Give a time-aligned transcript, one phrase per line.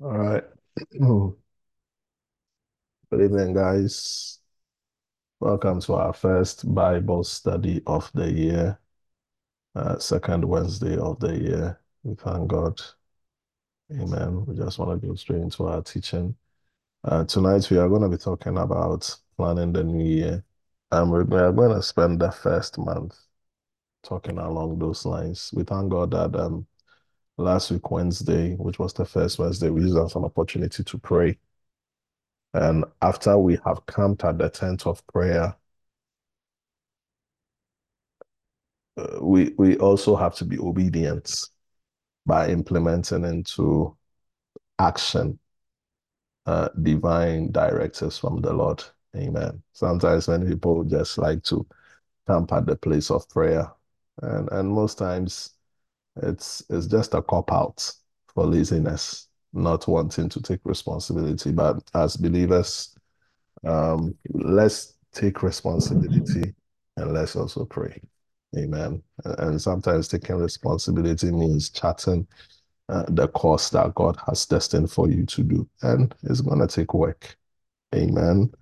[0.00, 0.44] All right.
[0.90, 1.36] Good
[3.12, 4.40] evening, guys.
[5.40, 8.78] Welcome to our first Bible study of the year,
[9.74, 11.80] uh, second Wednesday of the year.
[12.02, 12.78] We thank God.
[13.90, 14.44] Amen.
[14.44, 16.36] We just want to go straight into our teaching.
[17.02, 20.44] Uh, tonight, we are going to be talking about planning the new year.
[20.90, 23.16] And we're, going to spend the first month
[24.02, 25.52] talking along those lines.
[25.54, 26.66] We thank God that um,
[27.38, 31.38] last week, Wednesday, which was the first Wednesday, we used as an opportunity to pray.
[32.54, 35.56] And after we have camped at the tent of prayer,
[38.96, 41.48] uh, we we also have to be obedient
[42.24, 43.96] by implementing into
[44.78, 45.38] action
[46.46, 48.82] uh, divine directives from the Lord.
[49.16, 49.62] Amen.
[49.72, 51.66] Sometimes many people just like to
[52.26, 53.70] camp at the place of prayer,
[54.22, 55.55] and and most times
[56.22, 57.90] it's it's just a cop out
[58.34, 61.52] for laziness, not wanting to take responsibility.
[61.52, 62.96] But as believers,
[63.64, 66.54] um, let's take responsibility
[66.96, 68.00] and let's also pray.
[68.56, 69.02] Amen.
[69.24, 72.26] And sometimes taking responsibility means chatting
[72.88, 75.68] uh, the course that God has destined for you to do.
[75.82, 77.36] And it's going to take work.
[77.94, 78.52] Amen.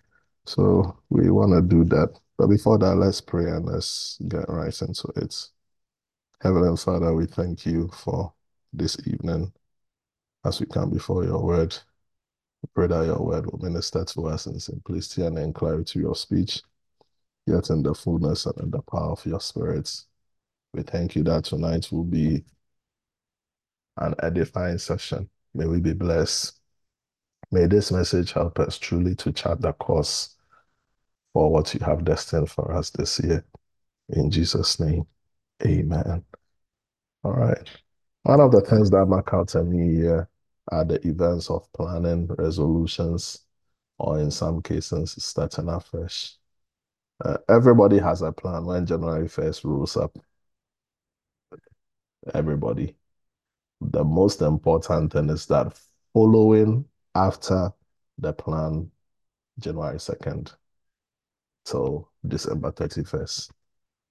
[0.46, 2.18] So we want to do that.
[2.36, 5.34] But before that, let's pray and let's get right into it.
[6.40, 8.32] Heavenly Father, we thank you for
[8.72, 9.52] this evening
[10.44, 11.76] as we come before your word.
[12.62, 16.14] We pray that your word will minister to us in simplicity and in clarity your
[16.14, 16.62] speech,
[17.46, 20.06] yet in the fullness and in the power of your spirits.
[20.74, 22.44] We thank you that tonight will be
[23.96, 25.30] an edifying session.
[25.54, 26.58] May we be blessed.
[27.52, 30.36] May this message help us truly to chart the course
[31.32, 33.44] for what you have destined for us this year.
[34.10, 35.06] In Jesus' name,
[35.66, 36.24] amen.
[37.22, 37.68] All right.
[38.22, 40.28] One of the things that mark out a new year
[40.68, 43.44] are the events of planning, resolutions,
[43.98, 46.36] or in some cases, starting afresh.
[47.24, 50.16] Uh, everybody has a plan when January 1st rolls up.
[52.34, 52.96] Everybody.
[53.80, 55.78] The most important thing is that
[56.12, 57.72] following after
[58.18, 58.90] the plan
[59.58, 60.54] January 2nd
[61.64, 63.50] till December 31st.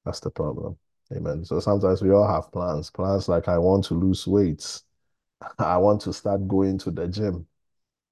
[0.06, 0.78] That's the problem.
[1.16, 1.46] Amen.
[1.46, 2.90] So sometimes we all have plans.
[2.90, 4.82] Plans like I want to lose weight.
[5.60, 7.48] I want to start going to the gym.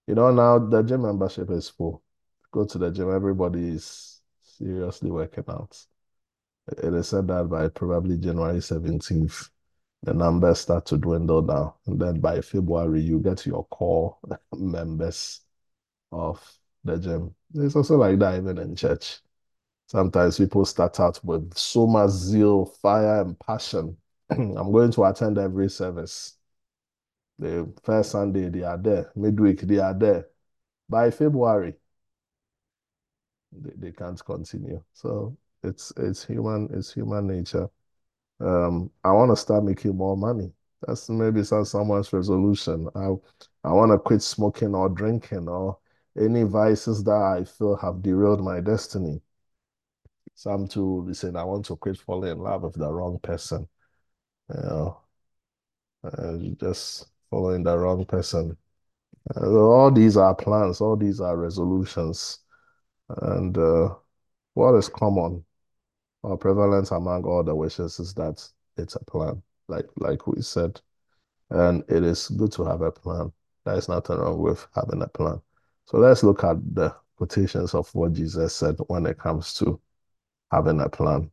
[0.08, 2.04] You know, now the gym membership is full.
[2.52, 5.78] Go to the gym, everybody is seriously working out.
[6.68, 9.50] It is said that by probably January 17th,
[10.04, 11.74] the numbers start to dwindle down.
[11.86, 14.18] And then by February, you get your core
[14.56, 15.42] members
[16.12, 16.42] of
[16.84, 17.36] the gym.
[17.56, 19.22] It's also like that even in church.
[19.92, 23.98] Sometimes people start out with so much zeal, fire, and passion.
[24.30, 26.38] I'm going to attend every service.
[27.40, 29.12] The first Sunday, they are there.
[29.18, 30.30] Midweek, they are there.
[30.90, 31.76] By February,
[33.52, 34.84] they, they can't continue.
[34.94, 37.70] So it's it's human, it's human nature.
[38.42, 40.54] Um, I want to start making more money.
[40.88, 42.90] That's maybe some someone's resolution.
[42.96, 43.08] I
[43.66, 45.80] I want to quit smoking or drinking or
[46.20, 49.22] any vices that I feel have derailed my destiny.
[50.42, 53.68] Some too be saying I want to quit falling in love with the wrong person.
[54.50, 55.02] You know,
[56.04, 58.58] uh, just following the wrong person.
[59.36, 60.82] Uh, all these are plans.
[60.82, 62.40] All these are resolutions.
[63.22, 63.94] And uh,
[64.56, 65.46] what is common
[66.24, 68.44] or prevalent among all the wishes is that
[68.78, 70.82] it's a plan, like like we said.
[71.52, 73.32] And it is good to have a plan.
[73.64, 75.40] There is nothing wrong with having a plan.
[75.86, 79.80] So let's look at the quotations of what Jesus said when it comes to
[80.52, 81.32] having a plan.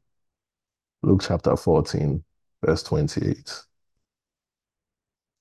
[1.02, 2.22] Luke chapter 14,
[2.64, 3.52] verse 28.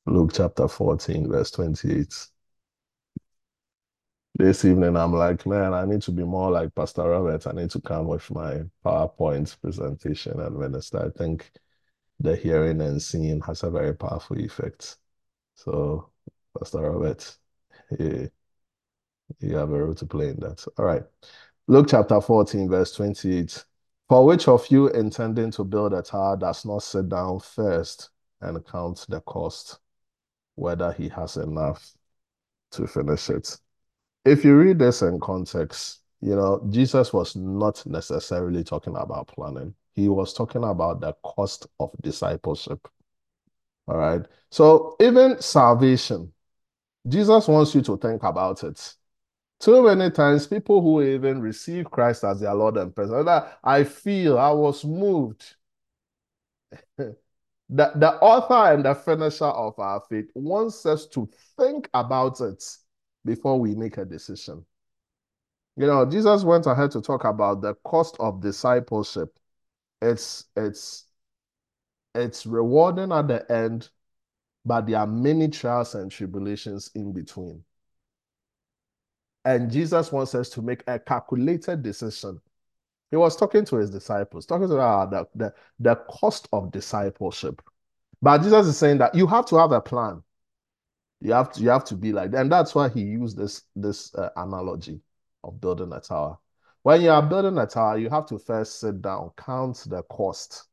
[0.08, 2.28] Luke chapter 14, verse 28.
[4.36, 7.48] This evening, I'm like, man, I need to be more like Pastor Robert.
[7.48, 11.06] I need to come with my PowerPoint presentation and minister.
[11.06, 11.52] I think
[12.20, 14.98] the hearing and seeing has a very powerful effect.
[15.56, 16.12] So,
[16.58, 17.38] Pastor Robert,
[18.00, 18.32] you,
[19.40, 20.66] you have a role to play in that.
[20.78, 21.04] All right.
[21.70, 23.66] Luke chapter 14, verse 28.
[24.08, 28.10] For which of you intending to build a tower does not sit down first
[28.40, 29.80] and count the cost,
[30.56, 31.92] whether he has enough
[32.72, 33.60] to finish it?
[34.24, 39.76] If you read this in context, you know, Jesus was not necessarily talking about planning.
[39.94, 42.88] He was talking about the cost of discipleship.
[43.90, 44.22] All right.
[44.52, 46.32] So even salvation,
[47.06, 48.96] Jesus wants you to think about it.
[49.60, 54.38] Too many times, people who even receive Christ as their Lord and Personal, I feel
[54.38, 55.56] I was moved.
[57.70, 62.64] The, the author and the finisher of our faith wants us to think about it
[63.26, 64.66] before we make a decision.
[65.76, 69.38] You know, Jesus went ahead to talk about the cost of discipleship.
[70.02, 71.06] It's it's
[72.16, 73.90] it's rewarding at the end,
[74.66, 77.64] but there are many trials and tribulations in between.
[79.48, 82.42] And Jesus wants us to make a calculated decision.
[83.12, 87.62] He was talking to his disciples, talking about the, the, the cost of discipleship.
[88.22, 90.22] But Jesus is saying that you have to have a plan.
[91.22, 92.42] You have to you have to be like that.
[92.42, 95.00] And that's why he used this this uh, analogy
[95.46, 96.38] of building a tower.
[96.84, 100.68] When you are building a tower, you have to first sit down, count the cost,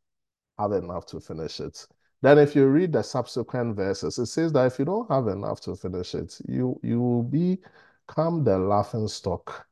[0.59, 1.87] have enough to finish it.
[2.23, 5.61] Then if you read the subsequent verses, it says that if you don't have enough
[5.61, 7.23] to finish it, you you will
[8.07, 9.67] become the laughing stock,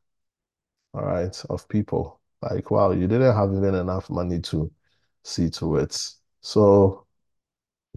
[0.94, 2.20] all right, of people.
[2.42, 4.70] Like, wow, you didn't have even enough money to
[5.22, 5.96] see to it.
[6.40, 7.06] So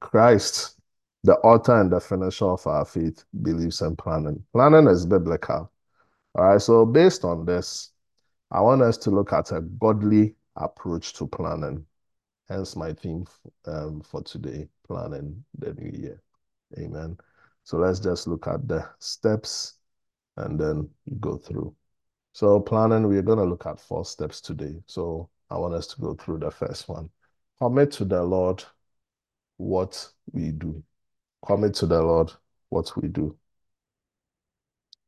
[0.02, 0.80] Christ,
[1.24, 4.44] the author and the finisher of our faith, believes in planning.
[4.54, 5.72] Planning is biblical.
[6.36, 7.92] All right, so based on this,
[8.52, 11.86] I want us to look at a godly approach to planning.
[12.48, 13.26] Hence my theme
[13.66, 16.22] um, for today, planning the new year.
[16.78, 17.18] Amen.
[17.64, 19.76] So let's just look at the steps
[20.38, 21.76] and then you go through.
[22.34, 24.82] So planning, we're going to look at four steps today.
[24.88, 27.10] So I want us to go through the first one.
[27.60, 28.64] Commit to the Lord
[29.58, 30.84] what we do.
[31.46, 32.32] Commit to the Lord
[32.70, 33.38] what we do.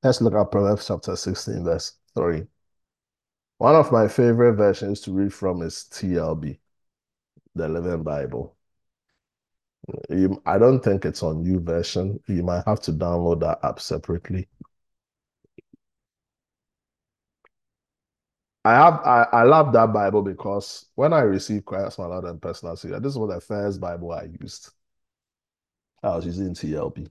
[0.04, 2.46] Let's look at Proverbs chapter 16, verse 3.
[3.58, 6.60] One of my favorite versions to read from is TLB,
[7.56, 8.56] the Living Bible.
[10.46, 12.20] I don't think it's on YouVersion.
[12.28, 14.48] You might have to download that app separately.
[18.68, 22.42] I have I, I love that Bible because when I received Christ my Lord and
[22.42, 24.72] personal Savior, this was the first Bible I used.
[26.04, 27.10] I was using TLB.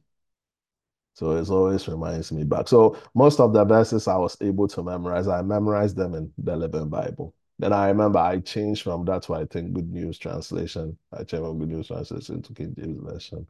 [1.14, 2.68] So it always reminds me back.
[2.68, 6.54] So most of the verses I was able to memorize, I memorized them in the
[6.54, 7.34] Living Bible.
[7.58, 10.98] Then I remember I changed from that to I think Good News Translation.
[11.10, 13.46] I changed from Good News Translation to King James Version.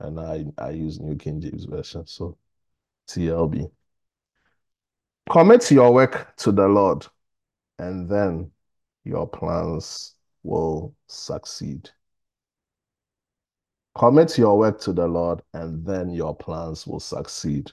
[0.00, 2.06] And I, I use New King James Version.
[2.06, 2.36] So
[3.08, 3.70] TLB.
[5.30, 7.06] Commit your work to the Lord,
[7.78, 8.50] and then
[9.04, 11.90] your plans will succeed.
[13.96, 17.72] Commit your work to the Lord, and then your plans will succeed.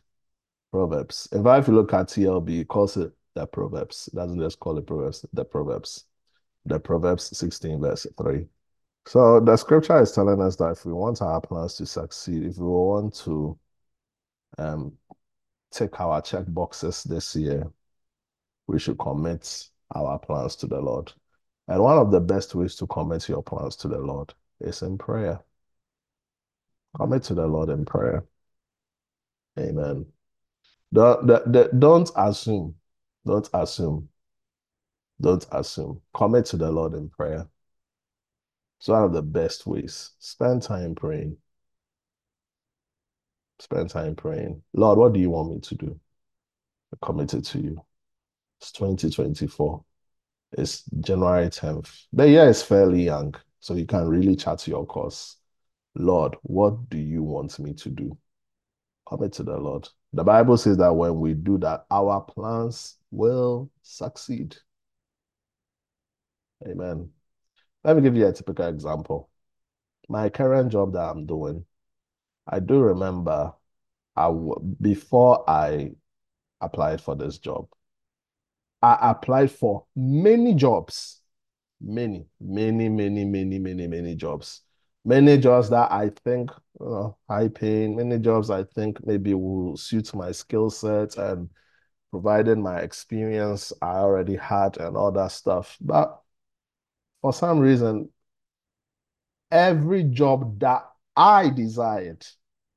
[0.72, 1.30] Proverbs.
[1.32, 4.10] In fact, if you look at TLB, it calls it the Proverbs.
[4.12, 6.06] It doesn't just call it Proverbs, the Proverbs.
[6.66, 8.46] The Proverbs 16, verse 3.
[9.08, 12.58] So the scripture is telling us that if we want our plans to succeed, if
[12.58, 13.58] we want to
[14.58, 14.94] um,
[15.72, 17.72] take our check boxes this year,
[18.68, 21.12] we should commit our plans to the Lord.
[21.68, 24.98] And one of the best ways to commit your plans to the Lord is in
[24.98, 25.42] prayer.
[26.96, 28.24] Commit to the Lord in prayer.
[29.60, 30.06] Amen.
[30.94, 32.76] Don't assume.
[33.26, 34.10] Don't assume.
[35.20, 36.02] Don't assume.
[36.14, 37.48] Commit to the Lord in prayer.
[38.80, 40.12] It's one of the best ways.
[40.20, 41.38] Spend time praying.
[43.60, 44.62] Spend time praying.
[44.74, 46.00] Lord, what do you want me to do?
[46.94, 47.84] I committed to you.
[48.60, 49.84] It's 2024.
[50.58, 52.08] It's January 10th.
[52.14, 55.38] The year is fairly young, so you can really chat your course.
[55.96, 58.18] Lord, what do you want me to do?
[59.08, 59.88] Commit to the Lord.
[60.14, 64.56] The Bible says that when we do that, our plans will succeed.
[66.66, 67.10] Amen.
[67.84, 69.30] Let me give you a typical example.
[70.10, 71.66] My current job that I'm doing,
[72.48, 73.54] I do remember
[74.16, 74.32] I
[74.82, 75.92] before I
[76.62, 77.68] applied for this job,
[78.86, 81.22] I applied for many jobs,
[81.82, 84.62] many, many, many, many, many, many jobs.
[85.04, 90.14] Many jobs that I think know, high paying, many jobs I think maybe will suit
[90.14, 91.50] my skill set and
[92.12, 95.78] provided my experience I already had and all that stuff.
[95.82, 96.22] But
[97.24, 98.10] for some reason,
[99.50, 102.24] every job that I desired,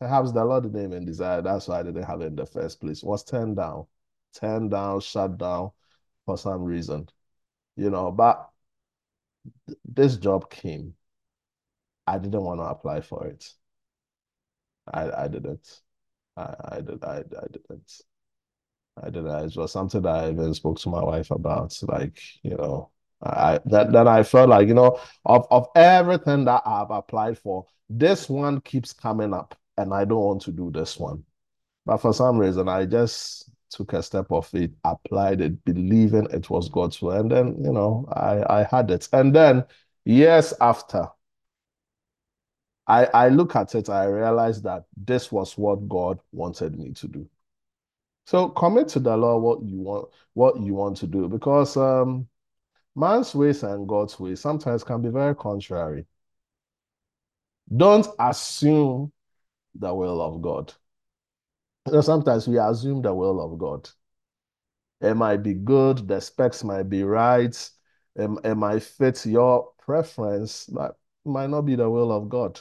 [0.01, 2.81] perhaps the Lord didn't even desire, that's why I didn't have it in the first
[2.81, 3.85] place, was turned down,
[4.33, 5.73] turned down, shut down
[6.29, 7.09] for some reason.
[7.77, 8.51] You know, but
[9.85, 10.95] this job came
[12.07, 13.45] I didn't want to apply for it.
[14.93, 15.83] I I didn't.
[16.37, 18.03] I I did I I didn't.
[19.03, 19.45] I didn't.
[19.51, 21.79] It was something that I even spoke to my wife about.
[21.83, 22.91] Like, you know,
[23.23, 27.67] I that then I felt like, you know, of of everything that I've applied for,
[27.89, 31.25] this one keeps coming up, and I don't want to do this one.
[31.87, 36.51] But for some reason, I just took a step of it, applied it, believing it
[36.51, 39.09] was God's will, and then you know, I I had it.
[39.13, 39.65] And then
[40.05, 41.09] years after,
[42.87, 47.09] I, I look at it, I realize that this was what God wanted me to
[47.09, 47.29] do.
[48.25, 52.29] So commit to the Lord what you want, what you want to do, because um,
[52.97, 56.07] man's ways and God's ways sometimes can be very contrary.
[57.75, 59.13] Don't assume
[59.75, 60.73] the will of God.
[61.93, 63.89] Know, sometimes we assume the will of God.
[65.01, 67.55] It might be good, the specs might be right,
[68.17, 72.59] it, it might fit your preference, but might not be the will of God.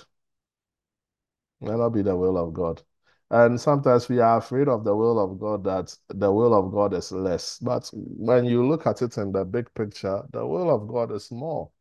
[1.61, 2.81] Might not be the will of God.
[3.29, 6.93] And sometimes we are afraid of the will of God that the will of God
[6.93, 7.59] is less.
[7.59, 11.31] But when you look at it in the big picture, the will of God is
[11.31, 11.71] more.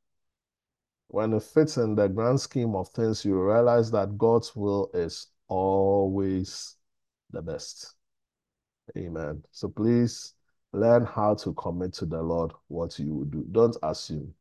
[1.08, 5.28] When it fits in the grand scheme of things, you realize that God's will is
[5.48, 6.75] always
[7.30, 7.94] the best.
[8.96, 9.42] Amen.
[9.50, 10.34] So please
[10.72, 13.44] learn how to commit to the Lord what you will do.
[13.50, 14.32] Don't assume.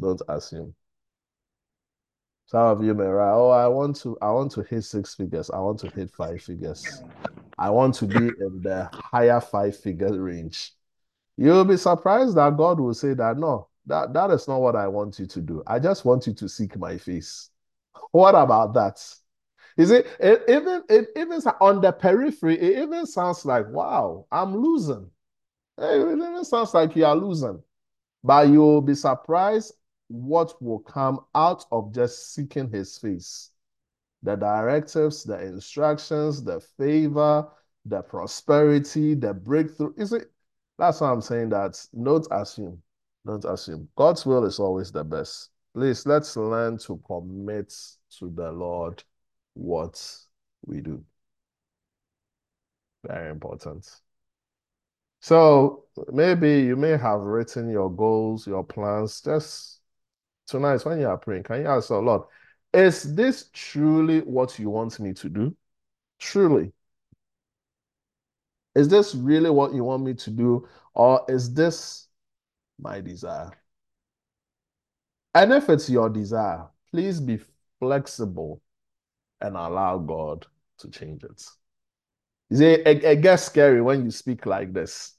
[0.00, 0.74] Don't assume.
[2.46, 5.50] Some of you may write, oh, I want to, I want to hit six figures.
[5.50, 7.00] I want to hit five figures.
[7.56, 10.72] I want to be in the higher five figure range.
[11.36, 14.88] You'll be surprised that God will say that no, that, that is not what I
[14.88, 15.62] want you to do.
[15.66, 17.50] I just want you to seek my face.
[18.12, 19.00] What about that?
[19.78, 25.10] See, it even it even on the periphery, it even sounds like, wow, I'm losing.
[25.78, 27.62] It even sounds like you are losing.
[28.22, 29.74] But you'll be surprised
[30.08, 33.50] what will come out of just seeking his face.
[34.22, 37.48] The directives, the instructions, the favor,
[37.86, 39.94] the prosperity, the breakthrough.
[39.96, 40.30] Is it?
[40.78, 42.82] That's why I'm saying that don't assume.
[43.26, 43.88] Don't assume.
[43.96, 45.50] God's will is always the best.
[45.74, 47.72] Please let's learn to commit
[48.18, 49.02] to the Lord
[49.54, 50.02] what
[50.64, 51.04] we do.
[53.06, 53.88] Very important.
[55.20, 59.20] So maybe you may have written your goals, your plans.
[59.20, 59.80] Just
[60.46, 62.22] tonight, when you are praying, can you ask the Lord,
[62.72, 65.56] is this truly what you want me to do?
[66.18, 66.72] Truly.
[68.74, 70.68] Is this really what you want me to do?
[70.94, 72.08] Or is this
[72.78, 73.50] my desire?
[75.34, 77.40] And if it's your desire, please be
[77.78, 78.60] flexible
[79.40, 80.46] and allow God
[80.78, 81.44] to change it.
[82.50, 85.14] You see, it, it gets scary when you speak like this.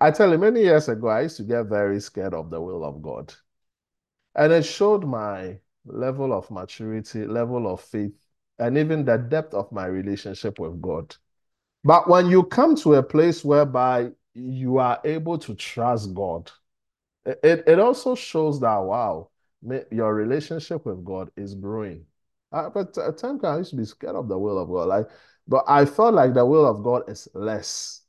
[0.00, 2.84] I tell you, many years ago, I used to get very scared of the will
[2.84, 3.34] of God.
[4.34, 8.12] And it showed my level of maturity, level of faith,
[8.58, 11.14] and even the depth of my relationship with God.
[11.84, 16.50] But when you come to a place whereby you are able to trust God,
[17.24, 19.30] it, it also shows that, wow,
[19.90, 22.04] your relationship with God is growing.
[22.52, 24.88] Uh, but at times I used to be scared of the will of God.
[24.88, 25.08] Like,
[25.46, 28.02] but I felt like the will of God is less.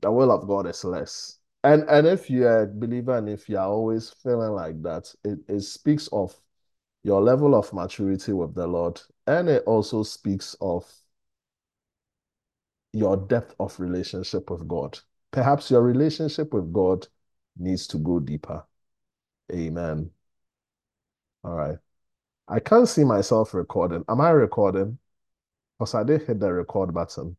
[0.00, 1.38] The will of God is less.
[1.64, 5.60] And and if you're a believer and if you're always feeling like that, it, it
[5.60, 6.34] speaks of
[7.02, 9.00] your level of maturity with the Lord.
[9.26, 10.84] And it also speaks of
[12.92, 14.98] your depth of relationship with God.
[15.30, 17.06] Perhaps your relationship with God
[17.56, 18.64] needs to go deeper.
[19.52, 20.10] Amen.
[21.44, 21.78] All right.
[22.48, 24.04] I can't see myself recording.
[24.08, 24.98] Am I recording?
[25.78, 27.36] Because I did hit the record button.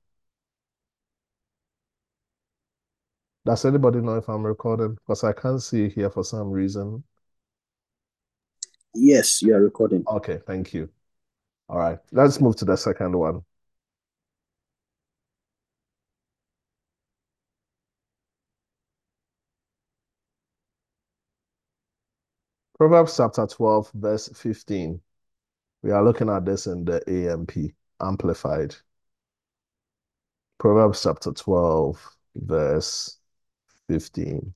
[3.45, 4.95] Does anybody know if I'm recording?
[4.95, 7.03] Because I can't see here for some reason.
[8.93, 10.03] Yes, you are recording.
[10.07, 10.89] Okay, thank you.
[11.67, 13.43] All right, let's move to the second one.
[22.79, 25.01] Proverbs chapter 12, verse 15.
[25.83, 27.51] We are looking at this in the AMP,
[28.01, 28.74] Amplified.
[30.59, 33.17] Proverbs chapter 12, verse
[33.89, 34.53] 15.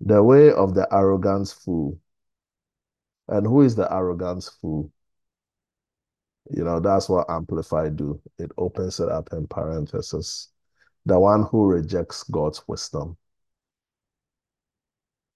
[0.00, 1.98] The way of the arrogant fool.
[3.26, 4.92] And who is the arrogant fool?
[6.50, 8.20] You know, that's what Amplified do.
[8.38, 10.50] It opens it up in parentheses
[11.06, 13.16] the one who rejects God's wisdom.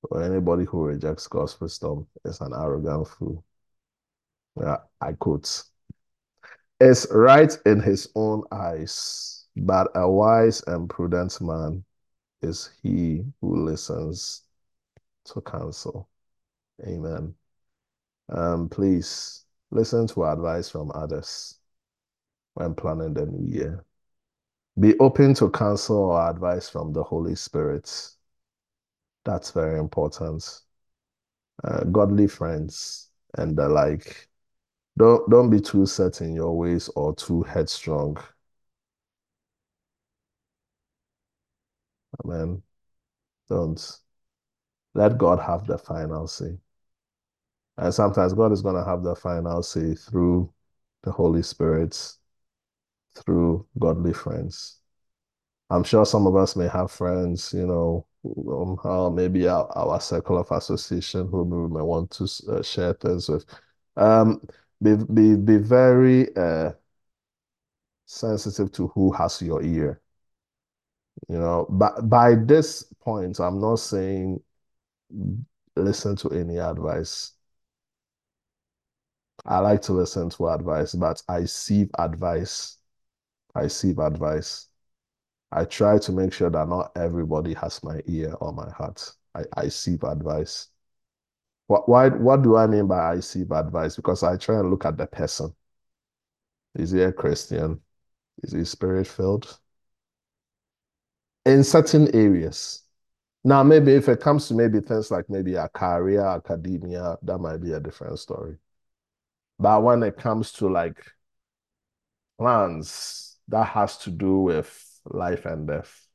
[0.03, 3.45] Or anybody who rejects God's wisdom is an arrogant fool.
[4.61, 5.62] Yeah, I quote.
[6.81, 11.85] Is right in his own eyes, but a wise and prudent man
[12.43, 14.43] is he who listens
[15.27, 16.09] to counsel.
[16.85, 17.35] Amen.
[18.31, 21.59] Um, please listen to advice from others
[22.55, 23.85] when planning the new year.
[24.79, 27.91] Be open to counsel or advice from the Holy Spirit.
[29.25, 30.62] That's very important.
[31.62, 34.29] Uh, godly friends and the like.
[34.99, 38.17] Don't don't be too set in your ways or too headstrong.
[42.25, 42.62] Amen.
[43.49, 43.99] Don't.
[44.95, 46.59] Let God have the final say.
[47.77, 50.53] And sometimes God is going to have the final say through
[51.03, 52.15] the Holy Spirit,
[53.14, 54.79] through godly friends.
[55.71, 60.00] I'm sure some of us may have friends, you know, um, uh, maybe our, our
[60.00, 63.45] circle of association who we may want to uh, share things with.
[63.97, 64.40] Um,
[64.83, 66.73] be, be, be very uh,
[68.07, 70.00] sensitive to who has your ear.
[71.29, 74.43] You know, but by this point, I'm not saying
[75.76, 77.33] listen to any advice.
[79.45, 82.79] I like to listen to advice, but I receive advice.
[83.54, 84.66] I receive advice.
[85.52, 89.12] I try to make sure that not everybody has my ear or my heart.
[89.35, 90.69] I, I receive advice.
[91.66, 93.97] What, why, what do I mean by I receive advice?
[93.97, 95.54] Because I try and look at the person.
[96.75, 97.80] Is he a Christian?
[98.42, 99.59] Is he spirit filled?
[101.47, 102.83] In certain areas.
[103.42, 107.59] Now, maybe if it comes to maybe things like maybe a career, academia, that might
[107.59, 108.57] be a different story.
[109.59, 111.02] But when it comes to like
[112.38, 116.07] plans that has to do with life and death,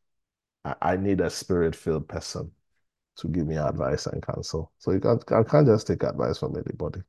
[0.64, 2.52] I, I need a spirit filled person
[3.18, 4.72] to give me advice and counsel.
[4.78, 7.02] So you can't, I can't just take advice from anybody.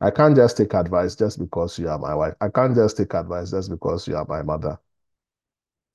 [0.00, 2.34] I can't just take advice just because you are my wife.
[2.40, 4.78] I can't just take advice just because you are my mother.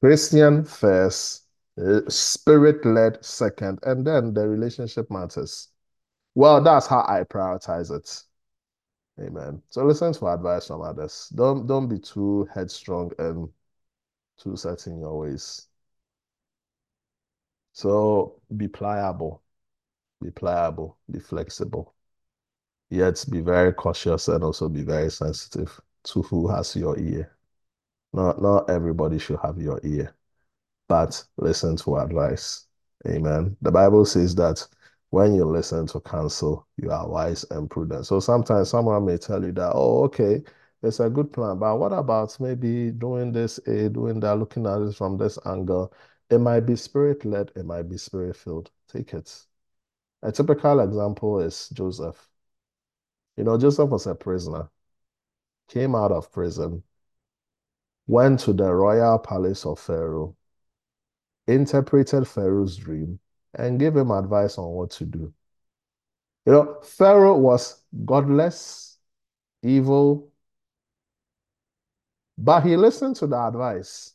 [0.02, 1.46] Christian first,
[1.82, 5.70] uh, spirit led second, and then the relationship matters.
[6.36, 8.24] Well, that's how I prioritize it.
[9.20, 9.62] Amen.
[9.70, 11.30] So listen to advice from others.
[11.36, 13.50] Don't don't be too headstrong and
[14.38, 15.68] too set in your ways.
[17.74, 19.44] So be pliable,
[20.22, 21.94] be pliable, be flexible.
[22.90, 27.36] Yet be very cautious and also be very sensitive to who has your ear.
[28.14, 30.16] Not not everybody should have your ear,
[30.88, 32.68] but listen to advice.
[33.08, 33.58] Amen.
[33.62, 34.68] The Bible says that
[35.14, 38.04] when you listen to counsel, you are wise and prudent.
[38.04, 40.42] So sometimes someone may tell you that, oh, okay,
[40.82, 44.82] it's a good plan, but what about maybe doing this, A, doing that, looking at
[44.82, 45.94] it from this angle?
[46.32, 48.72] It might be spirit led, it might be spirit filled.
[48.92, 49.32] Take it.
[50.24, 52.28] A typical example is Joseph.
[53.38, 54.72] You know, Joseph was a prisoner,
[55.68, 56.82] came out of prison,
[58.08, 60.36] went to the royal palace of Pharaoh,
[61.46, 63.20] interpreted Pharaoh's dream,
[63.56, 65.34] and gave him advice on what to do.
[66.46, 68.98] You know, Pharaoh was godless,
[69.64, 70.32] evil,
[72.38, 74.14] but he listened to the advice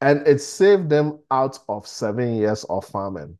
[0.00, 3.38] and it saved them out of seven years of famine.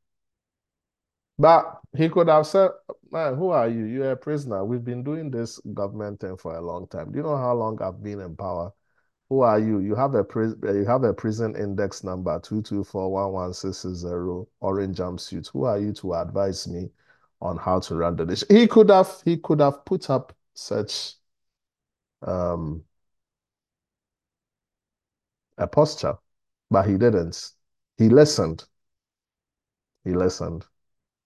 [1.39, 2.71] But he could have said,
[3.11, 3.85] Man, who are you?
[3.85, 4.65] You're a prisoner.
[4.65, 7.13] We've been doing this government thing for a long time.
[7.13, 8.73] Do you know how long I've been in power?
[9.29, 9.79] Who are you?
[9.81, 15.49] You have a prison you have a prison index number 2241160 orange jumpsuit.
[15.53, 16.91] Who are you to advise me
[17.41, 18.49] on how to run the nation?
[18.51, 21.15] He could have he could have put up such
[22.23, 22.85] um
[25.59, 26.17] a posture,
[26.71, 27.51] but he didn't.
[27.99, 28.65] He listened.
[30.05, 30.65] He listened.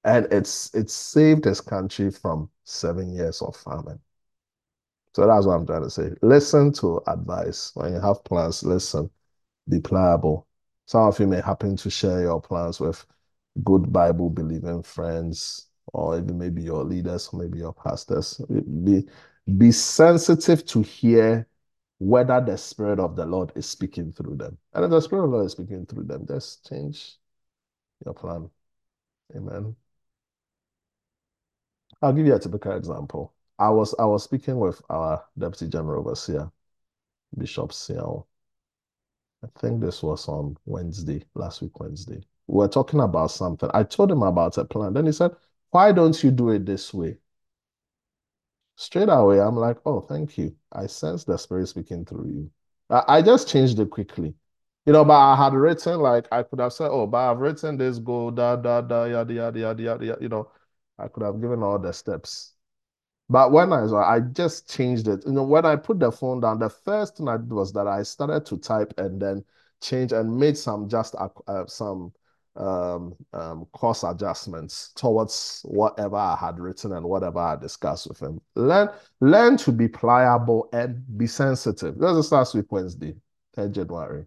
[0.04, 4.00] And it's it saved his country from seven years of famine.
[5.14, 6.12] So that's what I'm trying to say.
[6.22, 7.72] Listen to advice.
[7.74, 9.10] When you have plans, listen.
[9.68, 10.46] Be pliable.
[10.86, 13.04] Some of you may happen to share your plans with
[13.64, 18.40] good Bible believing friends, or even maybe your leaders, or maybe your pastors.
[18.84, 19.06] Be,
[19.58, 21.46] be sensitive to hear
[21.98, 24.56] whether the Spirit of the Lord is speaking through them.
[24.74, 27.18] And if the Spirit of the Lord is speaking through them, just change
[28.04, 28.50] your plan.
[29.36, 29.76] Amen.
[32.02, 33.34] I'll give you a typical example.
[33.60, 36.50] I was I was speaking with our Deputy General Overseer,
[37.36, 38.24] Bishop Siao.
[39.44, 42.22] I think this was on Wednesday, last week Wednesday.
[42.46, 43.70] We were talking about something.
[43.74, 44.94] I told him about a plan.
[44.94, 45.32] Then he said,
[45.70, 47.18] Why don't you do it this way?
[48.76, 50.56] Straight away, I'm like, Oh, thank you.
[50.72, 52.50] I sense the Spirit speaking through you.
[52.88, 54.34] I, I just changed it quickly.
[54.86, 57.76] You know, but I had written like I could have said, Oh, but I've written
[57.76, 60.50] this go, da, da, da, yada, yada, yada, yada, you know,
[60.98, 62.54] I could have given all the steps.
[63.30, 65.24] But when I I just changed it.
[65.24, 67.86] You know, when I put the phone down, the first thing I did was that
[67.86, 69.44] I started to type and then
[69.80, 72.12] change and made some just uh, some
[72.56, 78.40] um, um, course adjustments towards whatever I had written and whatever I discussed with him.
[78.56, 78.88] Learn
[79.20, 81.98] learn to be pliable and be sensitive.
[81.98, 83.14] This is last week Wednesday,
[83.54, 84.26] 10 January.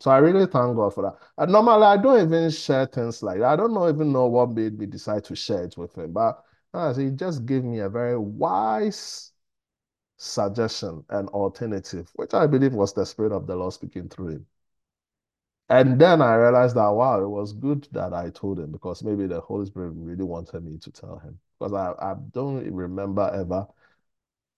[0.00, 1.16] So I really thank God for that.
[1.38, 3.46] And normally I don't even share things like that.
[3.46, 6.44] I don't know even know what made me decide to share it with him, but
[6.74, 9.32] as he just gave me a very wise
[10.16, 14.46] suggestion and alternative, which I believe was the Spirit of the Lord speaking through him.
[15.68, 19.26] And then I realized that, wow, it was good that I told him because maybe
[19.26, 21.38] the Holy Spirit really wanted me to tell him.
[21.58, 23.66] Because I, I don't remember ever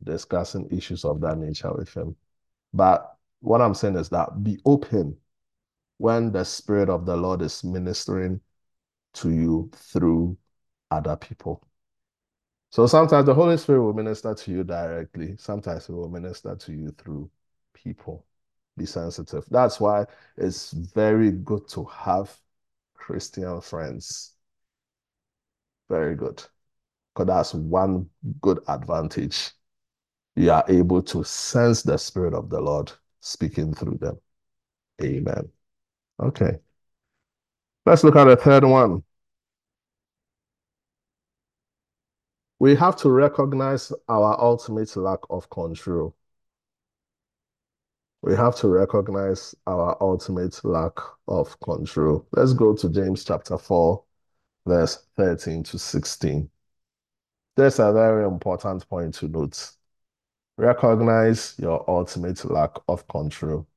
[0.02, 2.16] discussing issues of that nature with him.
[2.72, 5.16] But what I'm saying is that be open
[5.98, 8.40] when the Spirit of the Lord is ministering
[9.14, 10.36] to you through
[10.90, 11.64] other people.
[12.74, 16.72] So sometimes the Holy Spirit will minister to you directly, sometimes He will minister to
[16.72, 17.30] you through
[17.72, 18.26] people.
[18.76, 19.44] Be sensitive.
[19.48, 20.06] That's why
[20.36, 22.36] it's very good to have
[22.94, 24.32] Christian friends.
[25.88, 26.42] Very good.
[27.14, 28.10] Because that's one
[28.40, 29.52] good advantage.
[30.34, 34.18] You are able to sense the Spirit of the Lord speaking through them.
[35.00, 35.48] Amen.
[36.18, 36.58] Okay.
[37.86, 39.04] Let's look at the third one.
[42.64, 46.16] We have to recognize our ultimate lack of control.
[48.22, 50.98] We have to recognize our ultimate lack
[51.28, 52.26] of control.
[52.32, 54.02] Let's go to James chapter 4,
[54.66, 56.48] verse 13 to 16.
[57.56, 59.72] There's a very important point to note.
[60.56, 63.68] Recognize your ultimate lack of control.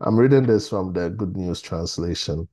[0.00, 2.48] I'm reading this from the Good News Translation.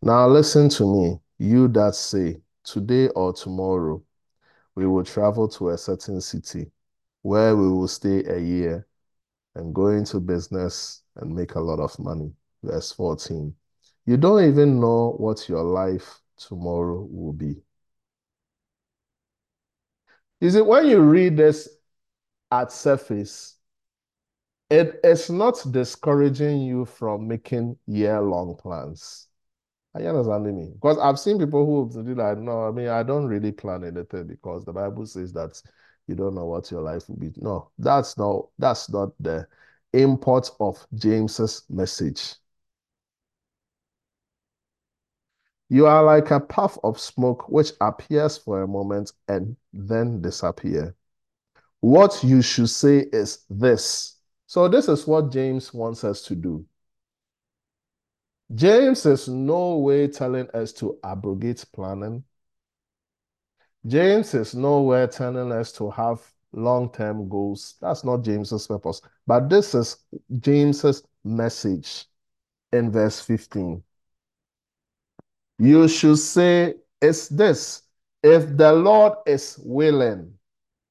[0.00, 4.02] Now listen to me, you that say, Today or tomorrow,
[4.74, 6.70] we will travel to a certain city
[7.22, 8.86] where we will stay a year
[9.54, 12.30] and go into business and make a lot of money.
[12.62, 13.54] Verse 14.
[14.04, 17.56] You don't even know what your life tomorrow will be.
[20.40, 21.68] Is it when you read this
[22.50, 23.56] at surface,
[24.70, 29.27] it is not discouraging you from making year-long plans.
[29.98, 30.70] Are you understanding me?
[30.74, 34.28] Because I've seen people who do like, No, I mean, I don't really plan anything
[34.28, 35.60] because the Bible says that
[36.06, 37.32] you don't know what your life will be.
[37.36, 39.48] No, that's not that's not the
[39.92, 42.36] import of James's message.
[45.68, 50.94] You are like a puff of smoke which appears for a moment and then disappear.
[51.80, 54.16] What you should say is this.
[54.46, 56.64] So this is what James wants us to do.
[58.54, 62.24] James is no way telling us to abrogate planning.
[63.86, 66.20] James is nowhere telling us to have
[66.52, 67.74] long-term goals.
[67.80, 69.00] That's not James's purpose.
[69.26, 69.98] But this is
[70.40, 72.06] James's message
[72.72, 73.82] in verse 15.
[75.58, 77.82] You should say, it's this.
[78.22, 80.32] If the Lord is willing,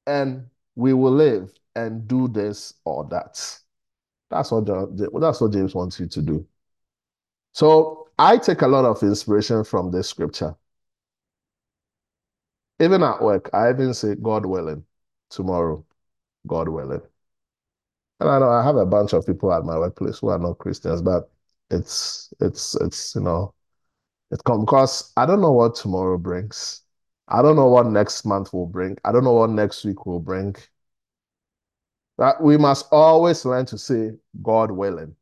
[0.06, 3.34] and we will live and do this or that.
[4.30, 6.46] That's what, that's what James wants you to do.
[7.58, 10.54] So I take a lot of inspiration from this scripture.
[12.78, 14.84] Even at work, I even say, God willing,
[15.28, 15.84] tomorrow,
[16.46, 17.02] God willing.
[18.20, 20.58] And I know I have a bunch of people at my workplace who are not
[20.58, 21.32] Christians, but
[21.68, 23.52] it's it's it's you know
[24.30, 26.82] it's come because I don't know what tomorrow brings.
[27.26, 28.96] I don't know what next month will bring.
[29.04, 30.54] I don't know what next week will bring.
[32.16, 34.12] But we must always learn to say,
[34.44, 35.16] God willing.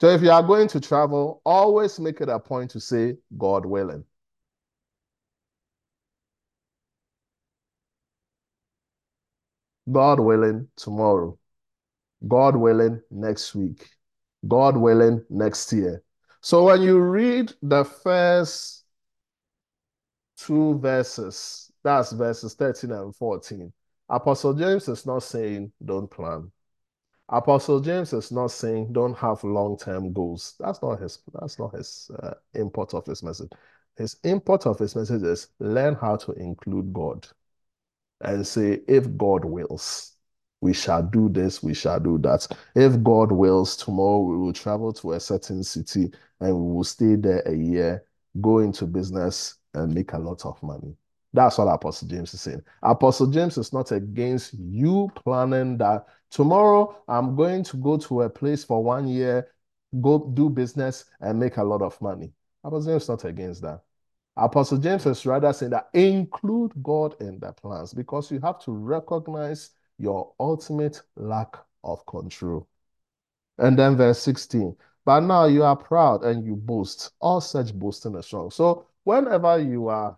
[0.00, 3.64] So if you are going to travel, always make it a point to say, God
[3.64, 4.04] willing.
[9.90, 11.38] God willing, tomorrow.
[12.26, 13.88] God willing, next week.
[14.46, 16.02] God willing, next year.
[16.40, 18.84] So when you read the first
[20.36, 23.72] two verses, that's verses 13 and 14,
[24.08, 26.50] Apostle James is not saying don't plan.
[27.28, 30.54] Apostle James is not saying don't have long-term goals.
[30.60, 31.18] That's not his.
[31.32, 33.50] That's not his uh, import of his message.
[33.96, 37.26] His import of his message is learn how to include God,
[38.20, 40.12] and say if God wills,
[40.60, 42.46] we shall do this, we shall do that.
[42.74, 46.10] If God wills, tomorrow we will travel to a certain city
[46.40, 48.04] and we will stay there a year,
[48.40, 50.96] go into business and make a lot of money.
[51.34, 52.62] That's what Apostle James is saying.
[52.84, 58.30] Apostle James is not against you planning that tomorrow I'm going to go to a
[58.30, 59.48] place for one year,
[60.00, 62.32] go do business and make a lot of money.
[62.62, 63.82] Apostle James is not against that.
[64.36, 68.70] Apostle James is rather saying that include God in the plans because you have to
[68.72, 72.68] recognize your ultimate lack of control.
[73.58, 77.10] And then verse 16, but now you are proud and you boast.
[77.20, 78.52] All such boasting is wrong.
[78.52, 80.16] So whenever you are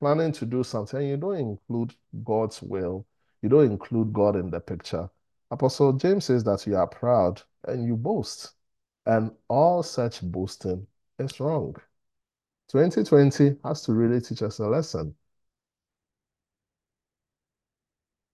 [0.00, 3.06] planning to do something, you don't include God's will,
[3.42, 5.08] you don't include God in the picture.
[5.50, 8.52] Apostle James says that you are proud and you boast,
[9.06, 10.86] and all such boasting
[11.18, 11.74] is wrong.
[12.68, 15.14] 2020 has to really teach us a lesson.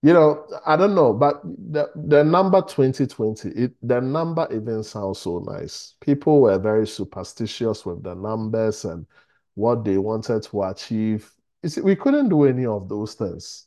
[0.03, 5.21] You know, I don't know, but the the number 2020, it the number even sounds
[5.21, 5.95] so nice.
[6.01, 9.07] People were very superstitious with the numbers and
[9.55, 11.33] what they wanted to achieve.
[11.65, 13.67] You see, we couldn't do any of those things.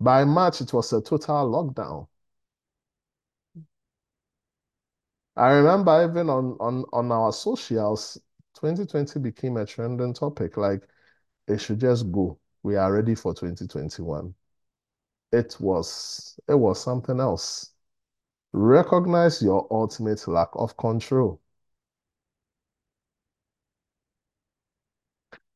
[0.00, 2.08] By March, it was a total lockdown.
[5.36, 8.18] I remember even on on on our socials,
[8.54, 10.58] 2020 became a trending topic.
[10.58, 10.82] Like
[11.48, 12.38] it should just go.
[12.62, 14.34] We are ready for 2021
[15.32, 17.72] it was it was something else.
[18.52, 21.40] Recognize your ultimate lack of control.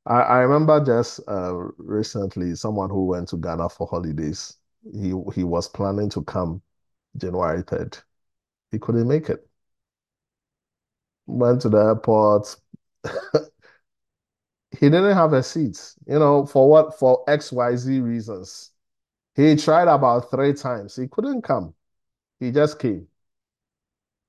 [0.06, 4.56] I, remember just uh, recently someone who went to Ghana for holidays.
[4.92, 6.60] He he was planning to come
[7.16, 8.02] January 3rd.
[8.72, 9.46] He couldn't make it.
[11.26, 12.56] Went to the airport.
[14.72, 16.98] he didn't have a seat, you know, for what?
[16.98, 18.70] For XYZ reasons.
[19.36, 20.96] He tried about three times.
[20.96, 21.74] He couldn't come.
[22.40, 23.08] He just came.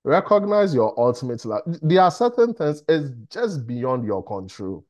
[0.05, 1.61] Recognize your ultimate life.
[1.65, 4.85] There are certain things it's just beyond your control.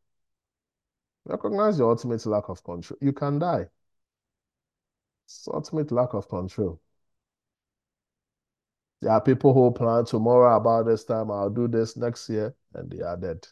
[1.26, 2.98] Recognize your ultimate lack of control.
[3.02, 3.68] You can die.
[5.26, 6.82] It's ultimate lack of control.
[9.02, 12.90] There are people who plan tomorrow about this time, I'll do this next year, and
[12.90, 13.46] they are dead.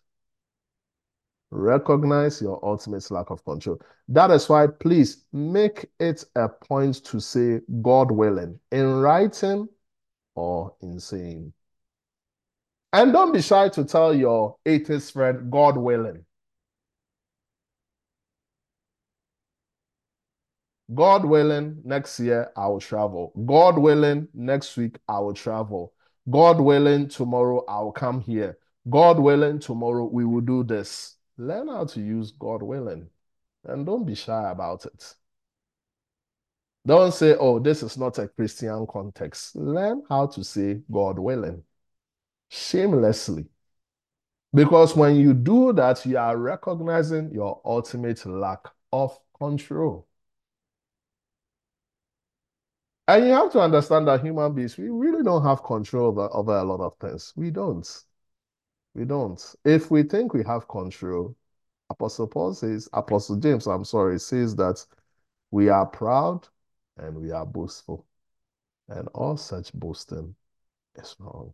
[1.49, 3.81] Recognize your ultimate lack of control.
[4.07, 9.67] That is why, please make it a point to say, God willing, in writing
[10.35, 11.51] or in saying.
[12.93, 16.25] And don't be shy to tell your atheist friend, God willing.
[20.93, 23.31] God willing, next year I will travel.
[23.45, 25.93] God willing, next week I will travel.
[26.29, 28.57] God willing, tomorrow I will come here.
[28.89, 31.15] God willing, tomorrow we will do this.
[31.37, 33.07] Learn how to use God willing
[33.65, 35.15] and don't be shy about it.
[36.85, 39.55] Don't say, oh, this is not a Christian context.
[39.55, 41.63] Learn how to say God willing
[42.49, 43.45] shamelessly.
[44.53, 50.07] Because when you do that, you are recognizing your ultimate lack of control.
[53.07, 56.57] And you have to understand that human beings, we really don't have control over, over
[56.57, 57.33] a lot of things.
[57.35, 57.87] We don't.
[58.93, 59.55] We don't.
[59.65, 61.35] If we think we have control,
[61.89, 64.85] Apostle Paul says, Apostle James, I'm sorry, says that
[65.51, 66.47] we are proud
[66.97, 68.05] and we are boastful.
[68.89, 70.35] And all such boasting
[70.95, 71.53] is wrong.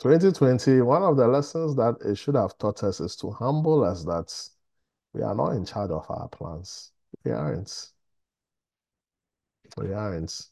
[0.00, 4.04] 2020, one of the lessons that it should have taught us is to humble us
[4.04, 4.34] that
[5.14, 6.91] we are not in charge of our plans.
[7.26, 7.92] Aren't.
[9.76, 10.48] We aren't.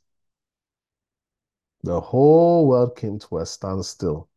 [1.83, 4.29] The whole world came to a standstill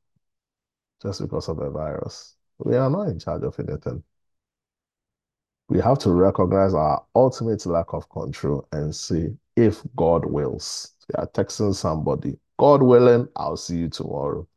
[1.01, 2.35] just because of the virus.
[2.59, 4.03] We are not in charge of anything.
[5.69, 10.93] We have to recognize our ultimate lack of control and see if God wills.
[11.09, 14.47] We are texting somebody, God willing, I'll see you tomorrow.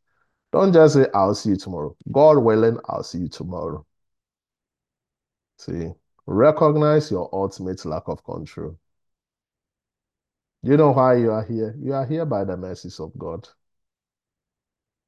[0.51, 1.95] Don't just say, I'll see you tomorrow.
[2.11, 3.85] God willing, I'll see you tomorrow.
[5.57, 5.91] See,
[6.27, 8.77] recognize your ultimate lack of control.
[10.61, 11.75] You know why you are here?
[11.79, 13.47] You are here by the mercies of God.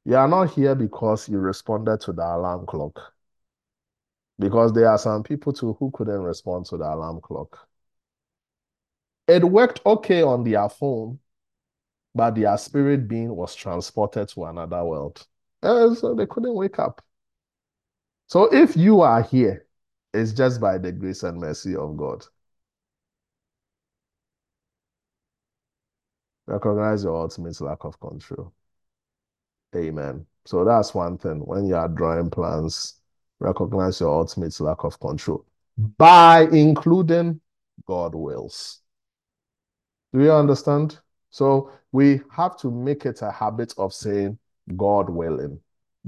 [0.05, 3.13] You are not here because you responded to the alarm clock.
[4.39, 7.67] Because there are some people too who couldn't respond to the alarm clock.
[9.27, 11.19] It worked okay on their phone,
[12.15, 15.27] but their spirit being was transported to another world.
[15.61, 17.03] And so they couldn't wake up.
[18.27, 19.65] So if you are here,
[20.13, 22.25] it's just by the grace and mercy of God.
[26.47, 28.53] Recognize your ultimate lack of control.
[29.75, 30.25] Amen.
[30.45, 31.45] So that's one thing.
[31.45, 32.95] When you are drawing plans,
[33.39, 35.45] recognize your ultimate lack of control
[35.77, 37.39] by including
[37.85, 38.81] God wills.
[40.11, 40.97] Do you understand?
[41.29, 44.39] So we have to make it a habit of saying
[44.75, 45.59] God willing,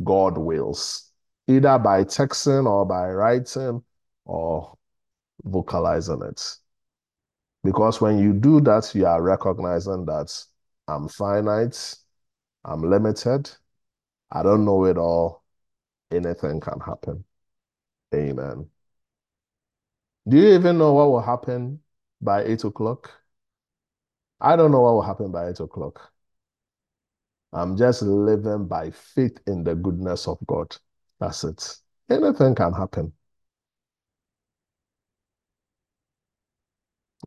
[0.03, 1.11] God wills,
[1.47, 3.83] either by texting or by writing
[4.25, 4.77] or
[5.43, 6.57] vocalizing it.
[7.63, 10.33] Because when you do that, you are recognizing that
[10.87, 11.95] I'm finite,
[12.65, 13.49] I'm limited.
[14.31, 15.43] I don't know it all.
[16.11, 17.23] Anything can happen.
[18.13, 18.69] Amen.
[20.27, 21.79] Do you even know what will happen
[22.21, 23.11] by eight o'clock?
[24.39, 26.11] I don't know what will happen by eight o'clock.
[27.53, 30.75] I'm just living by faith in the goodness of God.
[31.19, 31.77] That's it.
[32.09, 33.13] Anything can happen.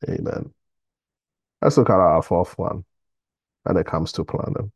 [0.09, 0.52] Amen.
[1.62, 2.85] Let's look at our fourth one
[3.64, 4.72] when it comes to planning.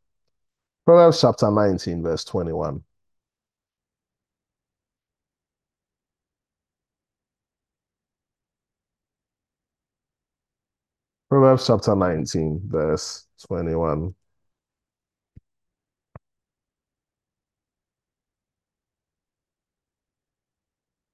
[0.86, 2.84] Proverbs chapter 19, verse 21.
[11.28, 14.14] Proverbs chapter 19, verse 21.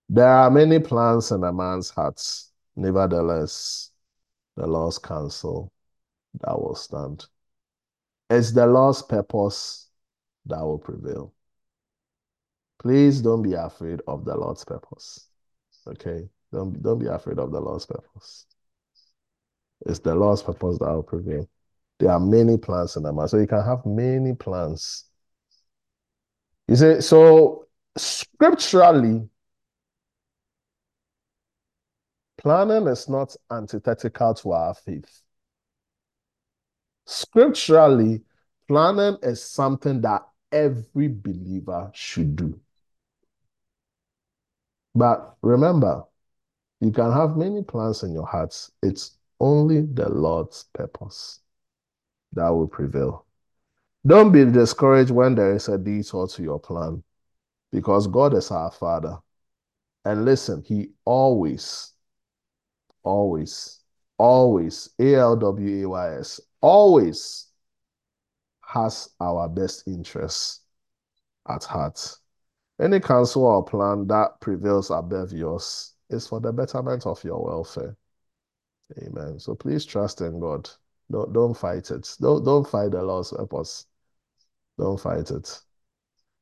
[0.08, 2.22] There are many plans in a man's heart.
[2.76, 3.90] Nevertheless,
[4.56, 5.72] the Lord's counsel
[6.40, 7.26] that will stand.
[8.30, 9.88] It's the Lord's purpose
[10.46, 11.34] that will prevail.
[12.80, 15.28] Please don't be afraid of the Lord's purpose.
[15.86, 16.28] Okay?
[16.52, 18.46] Don't, don't be afraid of the Lord's purpose.
[19.86, 21.48] It's the Lord's purpose that will prevail.
[21.98, 23.28] There are many plans in the man.
[23.28, 25.04] So you can have many plans.
[26.68, 29.28] You see, so scripturally,
[32.44, 35.22] planning is not antithetical to our faith.
[37.06, 38.22] Scripturally,
[38.68, 42.60] planning is something that every believer should do.
[44.94, 46.04] But remember,
[46.80, 48.70] you can have many plans in your hearts.
[48.82, 51.40] It's only the Lord's purpose
[52.34, 53.26] that will prevail.
[54.06, 57.02] Don't be discouraged when there is a detour to your plan
[57.72, 59.16] because God is our Father.
[60.04, 61.93] And listen, He always,
[63.04, 63.80] always,
[64.18, 67.46] always, A L W A Y S, always
[68.66, 70.60] has our best interests
[71.48, 72.16] at heart.
[72.80, 77.96] Any counsel or plan that prevails above yours is for the betterment of your welfare.
[78.98, 79.38] Amen.
[79.38, 80.68] So please trust in God.
[81.10, 82.16] Don't don't fight it.
[82.20, 83.86] Don't don't fight the Lord's purpose.
[84.78, 85.60] Don't fight it.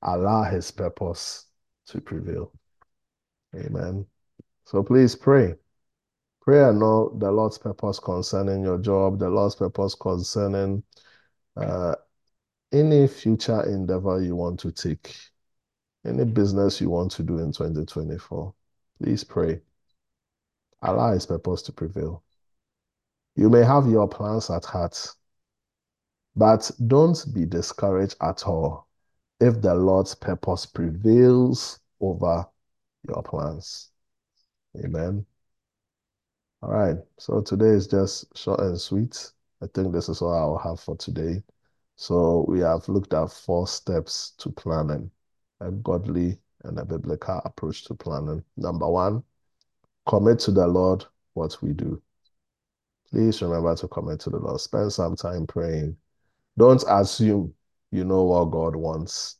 [0.02, 1.46] Allow his purpose
[1.86, 2.52] to prevail.
[3.54, 4.06] Amen.
[4.64, 5.54] So please pray.
[6.42, 10.82] Pray and know the Lord's purpose concerning your job, the Lord's purpose concerning
[11.56, 11.94] uh,
[12.72, 15.14] any future endeavor you want to take,
[16.04, 18.52] any business you want to do in 2024.
[19.00, 19.60] Please pray.
[20.82, 22.24] Allow his purpose to prevail.
[23.36, 24.98] You may have your plans at heart,
[26.34, 28.88] but don't be discouraged at all
[29.38, 32.46] if the Lord's purpose prevails over
[33.08, 33.90] your plans.
[34.84, 35.24] Amen.
[36.62, 36.96] All right.
[37.18, 39.32] So today is just short and sweet.
[39.62, 41.42] I think this is all I'll have for today.
[41.96, 45.10] So we have looked at four steps to planning,
[45.60, 48.44] a godly and a biblical approach to planning.
[48.56, 49.24] Number one,
[50.06, 52.00] commit to the Lord what we do.
[53.10, 54.60] Please remember to commit to the Lord.
[54.60, 55.96] Spend some time praying.
[56.56, 57.52] Don't assume
[57.90, 59.38] you know what God wants.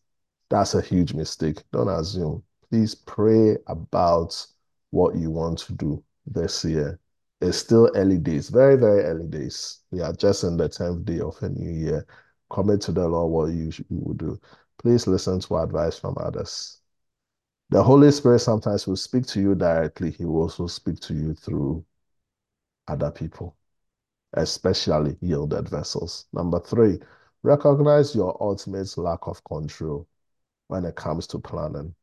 [0.51, 1.63] That's a huge mistake.
[1.73, 2.43] Don't assume.
[2.69, 4.45] Please pray about
[4.91, 6.99] what you want to do this year.
[7.43, 9.81] It's still early days, very, very early days.
[9.91, 12.07] We are just in the 10th day of a new year.
[12.51, 14.41] Commit to the Lord what you, you will do.
[14.79, 16.81] Please listen to advice from others.
[17.71, 20.11] The Holy Spirit sometimes will speak to you directly.
[20.13, 21.85] He will also speak to you through
[22.89, 23.57] other people
[24.35, 26.27] especially yielded vessels.
[26.33, 27.01] Number three,
[27.43, 30.07] recognize your ultimate lack of control
[30.69, 31.95] when it comes to planning.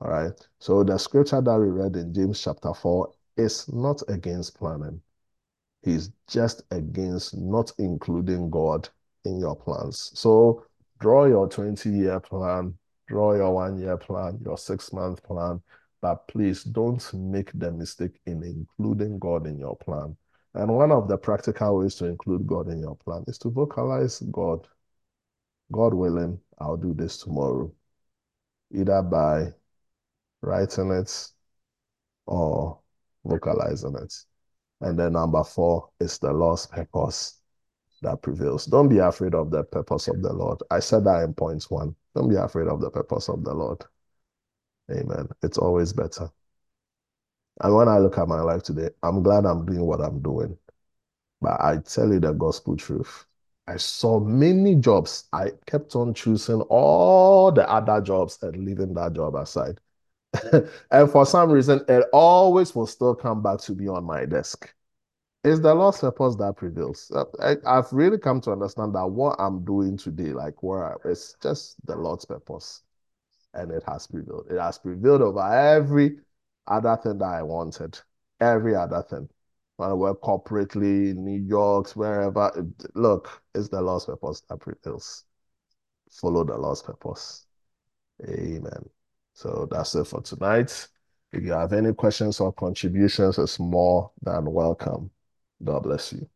[0.00, 0.32] All right.
[0.58, 5.00] So the scripture that we read in James chapter 4 is not against planning.
[5.82, 8.88] He's just against not including God
[9.24, 10.10] in your plans.
[10.14, 10.64] So
[11.00, 15.62] draw your 20 year plan, draw your one year plan, your six month plan,
[16.02, 20.16] but please don't make the mistake in including God in your plan.
[20.54, 24.20] And one of the practical ways to include God in your plan is to vocalize
[24.32, 24.66] God.
[25.72, 27.72] God willing, I'll do this tomorrow.
[28.72, 29.52] Either by
[30.42, 31.28] writing it
[32.26, 32.80] or
[33.24, 34.14] vocalizing it.
[34.80, 37.40] And then number four is the Lord's purpose
[38.02, 38.66] that prevails.
[38.66, 40.58] Don't be afraid of the purpose of the Lord.
[40.70, 41.94] I said that in point one.
[42.14, 43.84] Don't be afraid of the purpose of the Lord.
[44.90, 45.28] Amen.
[45.42, 46.30] It's always better.
[47.62, 50.56] And when I look at my life today, I'm glad I'm doing what I'm doing.
[51.40, 53.26] But I tell you the gospel truth.
[53.66, 55.28] I saw many jobs.
[55.32, 59.78] I kept on choosing all the other jobs and leaving that job aside.
[60.90, 64.72] and for some reason, it always will still come back to be on my desk.
[65.42, 67.10] It's the Lord's purpose that prevails.
[67.14, 67.24] Uh,
[67.66, 71.76] I, have really come to understand that what I'm doing today, like where it's just
[71.86, 72.82] the Lord's purpose.
[73.54, 74.46] And it has prevailed.
[74.50, 76.18] It has prevailed over every
[76.66, 77.98] other thing that I wanted,
[78.40, 79.28] every other thing.
[79.76, 82.52] When I work corporately in New York, wherever,
[82.94, 85.24] look, it's the Lord's purpose that prevails.
[86.10, 87.46] Follow the Lord's purpose.
[88.28, 88.90] Amen.
[89.40, 90.86] So that's it for tonight.
[91.32, 95.10] If you have any questions or contributions, it's more than welcome.
[95.64, 96.28] God bless you.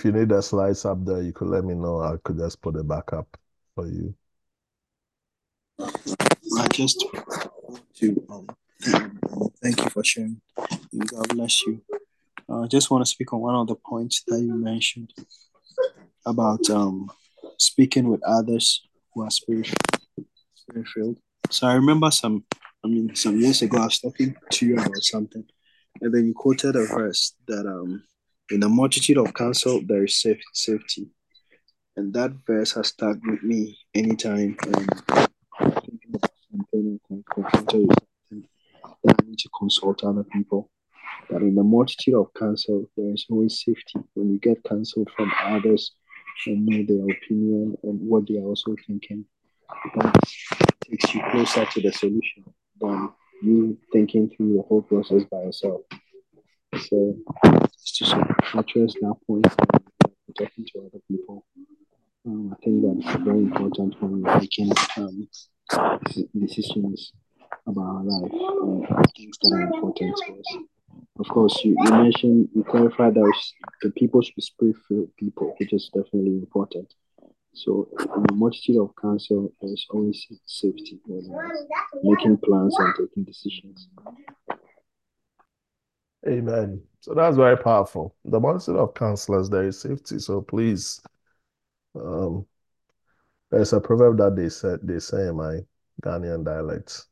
[0.00, 2.00] If you need the slides up there, you could let me know.
[2.00, 3.36] I could just put it back up
[3.74, 4.14] for you.
[5.78, 7.04] I just
[7.96, 8.48] to um,
[9.62, 10.40] thank you for sharing.
[11.04, 11.82] God bless you.
[12.48, 15.12] I uh, just want to speak on one of the points that you mentioned
[16.24, 17.10] about um,
[17.58, 18.80] speaking with others
[19.12, 19.70] who are spirit
[20.54, 21.18] spirit filled.
[21.50, 22.46] So I remember some,
[22.82, 25.44] I mean, some years ago, I was talking to you about something,
[26.00, 28.02] and then you quoted a verse that um,
[28.50, 31.08] in a multitude of counsel there is safe, safety,
[31.96, 34.86] and that verse has stuck with me anytime um,
[35.60, 36.90] and
[39.04, 40.70] that I need to consult other people.
[41.30, 45.30] That in the multitude of counsel there is always safety when you get counsel from
[45.44, 45.92] others
[46.46, 49.24] and know their opinion and what they are also thinking.
[49.96, 50.18] That
[50.84, 52.44] takes you closer to the solution
[52.80, 53.10] than
[53.42, 55.82] you thinking through the whole process by yourself.
[56.78, 57.16] So
[57.94, 59.46] just to address that point,
[60.38, 61.44] talking to other people,
[62.26, 65.28] um, I think that's very important when we're making um,
[66.38, 67.12] decisions
[67.66, 68.32] about our life
[69.16, 70.64] things that are important to us.
[71.18, 73.32] Of course, you, you mentioned, you clarified that
[73.82, 76.92] the people should spirit filled people, which is definitely important.
[77.52, 81.00] So, in a multitude of counsel, there's always safety
[82.02, 83.88] making plans and taking decisions.
[86.28, 86.82] Amen.
[87.00, 88.14] So that's very powerful.
[88.24, 90.18] The multitude of counselors, there is safety.
[90.18, 91.00] So please,
[91.94, 92.46] um,
[93.50, 95.60] there's a proverb that they said they say in my
[96.02, 97.06] Ghanaian dialect.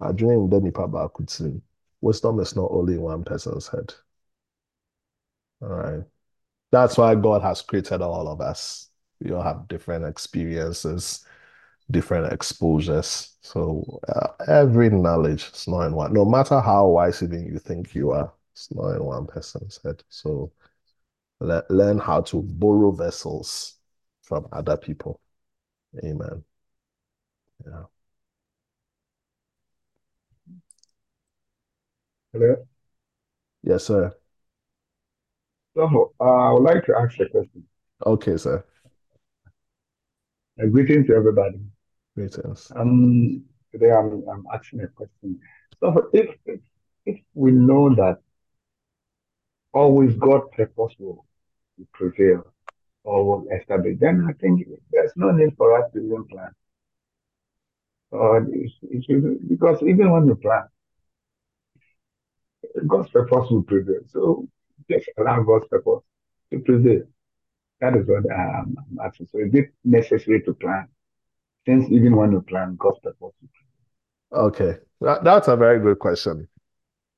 [0.00, 1.60] I dream bakutin.
[2.00, 3.92] Wisdom is not only in one person's head.
[5.60, 6.02] All right.
[6.72, 11.24] That's why God has created all of us we all have different experiences,
[11.90, 13.36] different exposures.
[13.42, 16.12] So uh, every knowledge is not in one.
[16.12, 20.02] No matter how wise even you think you are, it's not in one person's head.
[20.08, 20.52] So
[21.40, 23.78] le learn how to borrow vessels
[24.22, 25.20] from other people.
[26.04, 26.44] Amen.
[27.66, 27.84] Yeah.
[32.32, 32.66] Hello.
[33.62, 34.14] Yes, sir.
[35.74, 37.64] So uh, I would like to ask a question.
[38.04, 38.64] Okay, sir.
[40.58, 41.60] A greeting to everybody.
[42.16, 42.72] Greetings.
[42.74, 45.38] Um, today I'm, I'm asking a question.
[45.78, 46.60] So if, if,
[47.06, 48.18] if we know that
[49.72, 51.24] always God's purpose will
[51.92, 52.52] prevail
[53.04, 56.50] or will establish, then I think there's no need for us to even plan.
[59.48, 60.64] Because even when we plan,
[62.88, 64.00] God's purpose will prevail.
[64.08, 64.48] So
[64.90, 66.02] just allow God's purpose
[66.52, 67.02] to prevail.
[67.80, 69.28] That is what I'm, asking.
[69.30, 70.88] So is it necessary to plan?
[71.66, 73.34] Since even when you plan, God's purpose.
[74.32, 76.48] Okay, that, that's a very good question.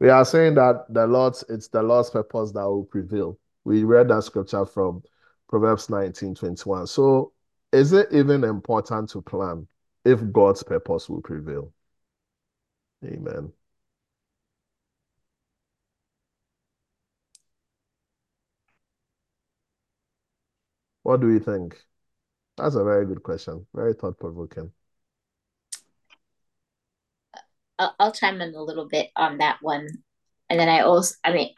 [0.00, 3.38] We are saying that the Lord's it's the Lord's purpose that will prevail.
[3.64, 5.02] We read that scripture from
[5.48, 6.86] Proverbs 19, 21.
[6.88, 7.32] So
[7.72, 9.68] is it even important to plan
[10.04, 11.72] if God's purpose will prevail?
[13.04, 13.52] Amen.
[21.04, 21.76] What do you think?
[22.56, 23.66] That's a very good question.
[23.74, 24.72] Very thought provoking.
[27.78, 29.88] I'll, chime in a little bit on that one.
[30.48, 31.50] And then I also, I mean,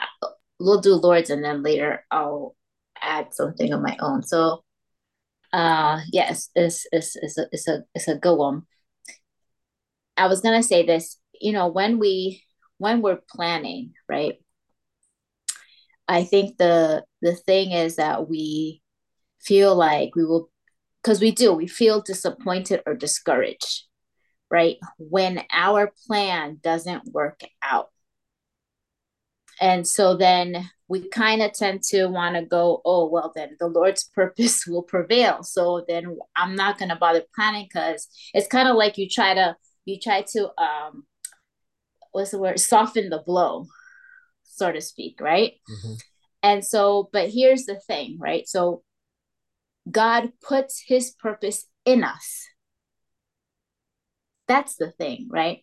[0.59, 2.57] we'll do Lord's and then later I'll
[2.99, 4.23] add something of my own.
[4.23, 4.65] So,
[5.53, 8.63] uh, yes, it's, it's, it's, a, it's, a, it's a good one.
[10.17, 12.43] I was going to say this, you know, when we,
[12.79, 14.37] when we're planning, right?
[16.09, 18.81] I think the, the thing is that we,
[19.45, 20.51] feel like we will
[21.05, 23.85] because we do we feel disappointed or discouraged
[24.55, 24.77] right?
[24.99, 27.89] When our plan doesn't work out.
[29.61, 33.67] And so then we kind of tend to want to go oh well then the
[33.67, 35.43] lord's purpose will prevail.
[35.43, 39.35] So then i'm not going to bother planning because it's kind of like you try
[39.35, 41.05] to you try to um
[42.13, 42.61] what's the word?
[42.61, 43.67] Soften the blow
[44.45, 45.55] so to speak right?
[45.69, 45.95] Mm-hmm.
[46.45, 48.47] and so but here's the thing right?
[48.47, 48.84] So
[49.91, 52.47] God puts his purpose in us.
[54.47, 55.63] That's the thing, right?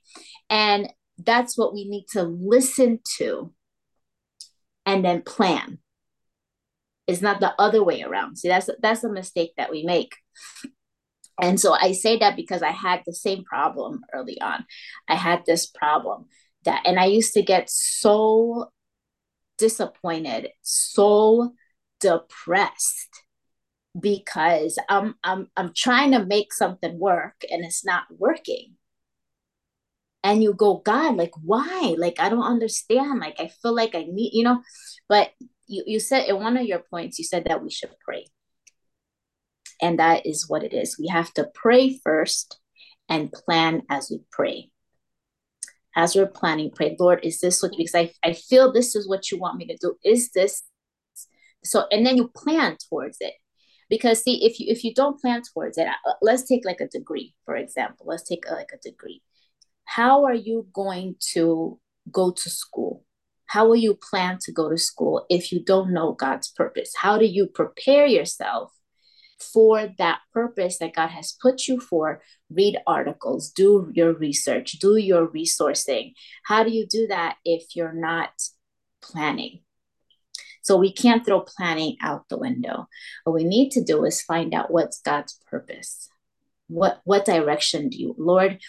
[0.49, 3.53] And that's what we need to listen to
[4.85, 5.79] and then plan.
[7.07, 8.37] It's not the other way around.
[8.37, 10.15] See, that's that's a mistake that we make.
[11.41, 14.65] And so I say that because I had the same problem early on.
[15.07, 16.25] I had this problem
[16.65, 18.71] that and I used to get so
[19.57, 21.53] disappointed, so
[21.99, 23.23] depressed
[23.99, 28.75] because I'm I'm I'm trying to make something work and it's not working.
[30.23, 31.95] And you go, God, like why?
[31.97, 33.19] Like I don't understand.
[33.19, 34.61] Like I feel like I need, you know,
[35.09, 35.31] but
[35.67, 38.25] you, you said in one of your points, you said that we should pray.
[39.81, 40.97] And that is what it is.
[40.99, 42.59] We have to pray first
[43.09, 44.69] and plan as we pray.
[45.95, 49.31] As we're planning, pray, Lord, is this what because I, I feel this is what
[49.31, 49.95] you want me to do.
[50.05, 50.63] Is this
[51.65, 51.85] so?
[51.91, 53.33] And then you plan towards it.
[53.91, 56.87] Because see, if you if you don't plan towards it, uh, let's take like a
[56.87, 58.05] degree, for example.
[58.07, 59.21] Let's take a, like a degree.
[59.85, 61.77] How are you going to
[62.11, 63.05] go to school?
[63.47, 66.93] How will you plan to go to school if you don't know God's purpose?
[66.95, 68.71] How do you prepare yourself
[69.41, 74.95] for that purpose that God has put you for, read articles, do your research, do
[74.95, 76.13] your resourcing.
[76.45, 78.29] How do you do that if you're not
[79.01, 79.61] planning?
[80.61, 82.87] So we can't throw planning out the window.
[83.23, 86.09] What we need to do is find out what's God's purpose.
[86.67, 88.59] What what direction do you, Lord?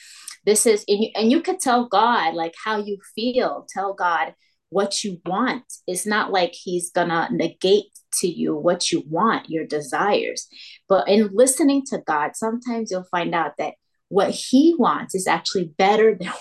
[0.44, 3.66] This is and you, and you could tell God like how you feel.
[3.68, 4.34] Tell God
[4.70, 5.64] what you want.
[5.86, 7.86] It's not like he's gonna negate
[8.20, 10.48] to you what you want, your desires.
[10.88, 13.74] But in listening to God, sometimes you'll find out that
[14.08, 16.32] what he wants is actually better than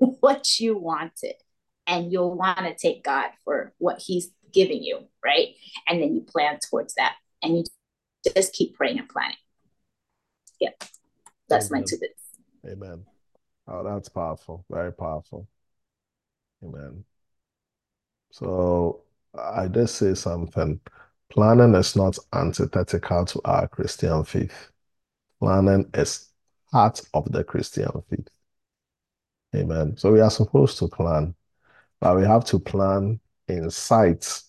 [0.20, 1.34] what you wanted.
[1.86, 5.48] And you'll want to take God for what he's giving you, right?
[5.86, 7.14] And then you plan towards that.
[7.42, 7.64] And you
[8.34, 9.36] just keep praying and planning.
[10.58, 10.70] Yeah.
[11.48, 11.82] That's Amen.
[11.82, 12.22] my two bits.
[12.66, 13.04] Amen.
[13.68, 14.64] Oh, that's powerful.
[14.70, 15.46] Very powerful.
[16.64, 17.04] Amen.
[18.32, 19.02] So
[19.38, 20.80] I did say something.
[21.28, 24.70] Planning is not antithetical to our Christian faith.
[25.40, 26.30] Planning is
[26.72, 28.28] part of the Christian faith.
[29.54, 29.96] Amen.
[29.96, 31.34] So we are supposed to plan,
[32.00, 34.42] but we have to plan in sight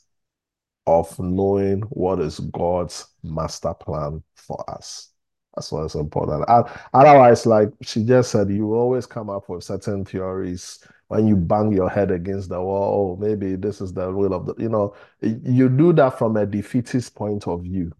[0.88, 5.12] of knowing what is God's master plan for us.
[5.56, 6.46] That's what's important.
[6.94, 11.72] Otherwise, like she just said, you always come up with certain theories when you bang
[11.72, 14.94] your head against the wall, oh, maybe this is the will of the, you know,
[15.22, 17.92] you do that from a defeatist point of view,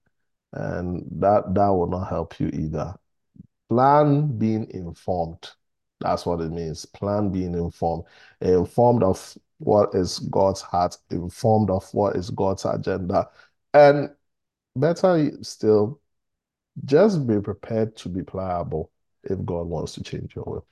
[0.54, 2.94] and that that will not help you either.
[3.70, 5.50] Plan being informed.
[6.00, 6.86] That's what it means.
[6.86, 8.04] Plan being informed,
[8.42, 13.28] informed of what is God's heart, informed of what is God's agenda,
[13.74, 14.10] and
[14.76, 16.00] better still,
[16.86, 18.92] just be prepared to be pliable
[19.24, 20.68] if God wants to change your will.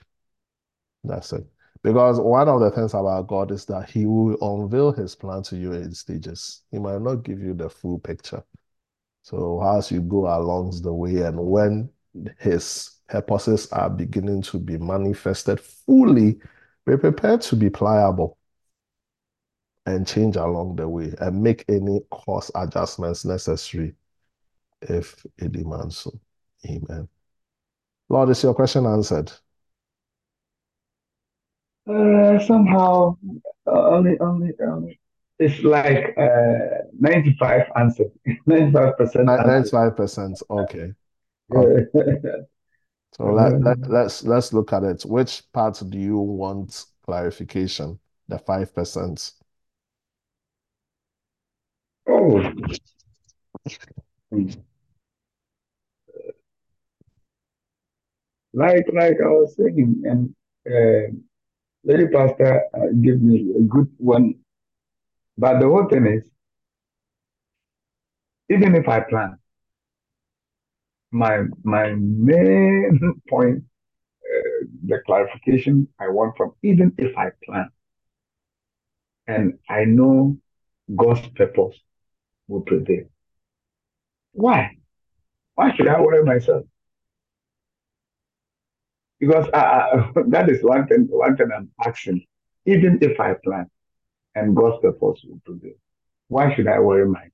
[1.03, 1.45] That's it.
[1.83, 5.57] Because one of the things about God is that He will unveil His plan to
[5.57, 6.61] you in stages.
[6.71, 8.43] He might not give you the full picture.
[9.21, 11.89] So as you go along the way and when
[12.39, 16.39] His purposes are beginning to be manifested fully,
[16.85, 18.37] be prepared to be pliable
[19.85, 23.93] and change along the way and make any course adjustments necessary
[24.81, 26.11] if it demands so.
[26.67, 27.07] Amen.
[28.09, 29.31] Lord, is your question answered?
[31.87, 33.15] Uh, somehow,
[33.67, 34.99] uh, only, only, only.
[35.37, 38.05] It's like uh, 95 answer,
[38.47, 38.95] 95%.
[38.97, 40.41] 95%.
[40.49, 40.93] Okay.
[41.53, 41.85] okay.
[43.11, 45.03] so let, let, let's let's look at it.
[45.03, 47.99] Which part do you want clarification?
[48.29, 49.33] The 5%.
[52.07, 52.41] Oh.
[58.53, 60.35] Like like I was saying, and
[60.65, 61.11] uh,
[61.83, 64.35] Lady Pastor uh, gave me a good one.
[65.37, 66.29] But the whole thing is,
[68.49, 69.37] even if I plan,
[71.11, 72.99] my my main
[73.29, 73.63] point,
[74.25, 77.69] uh, the clarification I want from even if I plan,
[79.27, 80.37] and I know
[80.95, 81.79] God's purpose
[82.47, 83.05] will prevail.
[84.33, 84.77] Why?
[85.55, 86.65] Why should I worry myself?
[89.19, 92.25] Because I, I, that is one thing, one thing I'm asking.
[92.65, 93.69] Even if I plan
[94.33, 95.75] and God's purpose will prevail,
[96.27, 97.31] why should I worry myself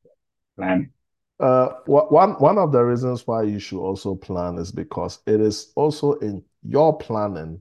[0.58, 0.92] planning?
[1.40, 5.72] Uh, one one of the reasons why you should also plan is because it is
[5.76, 7.60] also in your planning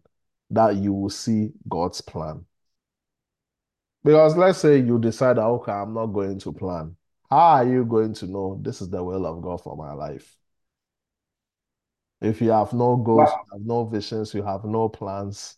[0.51, 2.45] that you will see God's plan.
[4.05, 6.97] Because let's say you decide, okay, I'm not going to plan.
[7.31, 10.37] How are you going to know this is the will of God for my life?
[12.21, 15.57] If you have no goals, you have no visions, you have no plans,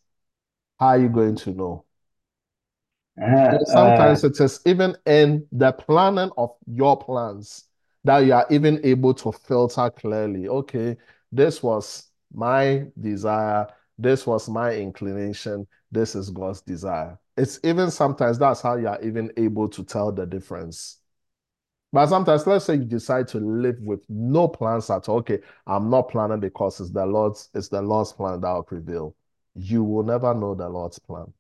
[0.78, 1.84] how are you going to know?
[3.20, 7.68] Uh, sometimes uh, it is even in the planning of your plans
[8.04, 10.48] that you are even able to filter clearly.
[10.48, 10.96] Okay,
[11.30, 13.66] this was my desire,
[13.98, 17.18] this was my inclination, this is God's desire.
[17.36, 21.01] It's even sometimes that's how you are even able to tell the difference.
[21.92, 25.18] But sometimes, let's say you decide to live with no plans at all.
[25.18, 29.14] Okay, I'm not planning because it's the Lord's, it's the Lord's plan that will prevail.
[29.54, 31.32] You will never know the Lord's plan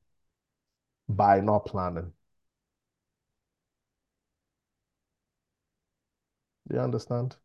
[1.08, 2.12] by not planning.
[6.68, 7.36] Do you understand?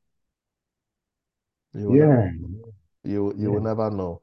[1.74, 2.32] You yeah.
[3.03, 3.47] you you yeah.
[3.49, 4.22] will never know.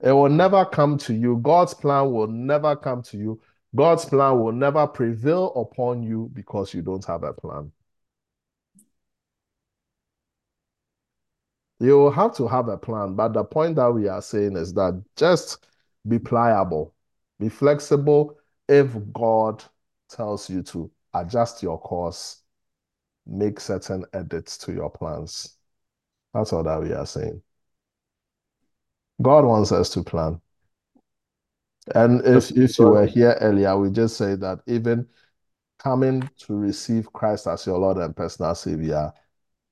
[0.00, 1.38] It will never come to you.
[1.42, 3.40] God's plan will never come to you.
[3.74, 7.72] God's plan will never prevail upon you because you don't have a plan.
[11.78, 14.72] You will have to have a plan, but the point that we are saying is
[14.74, 15.66] that just
[16.08, 16.94] be pliable,
[17.38, 19.62] be flexible if God
[20.08, 22.42] tells you to adjust your course,
[23.26, 25.56] make certain edits to your plans.
[26.32, 27.42] That's all that we are saying.
[29.20, 30.40] God wants us to plan.
[31.94, 35.06] And if, if you were here earlier, we just say that even
[35.78, 39.12] coming to receive Christ as your Lord and personal Savior,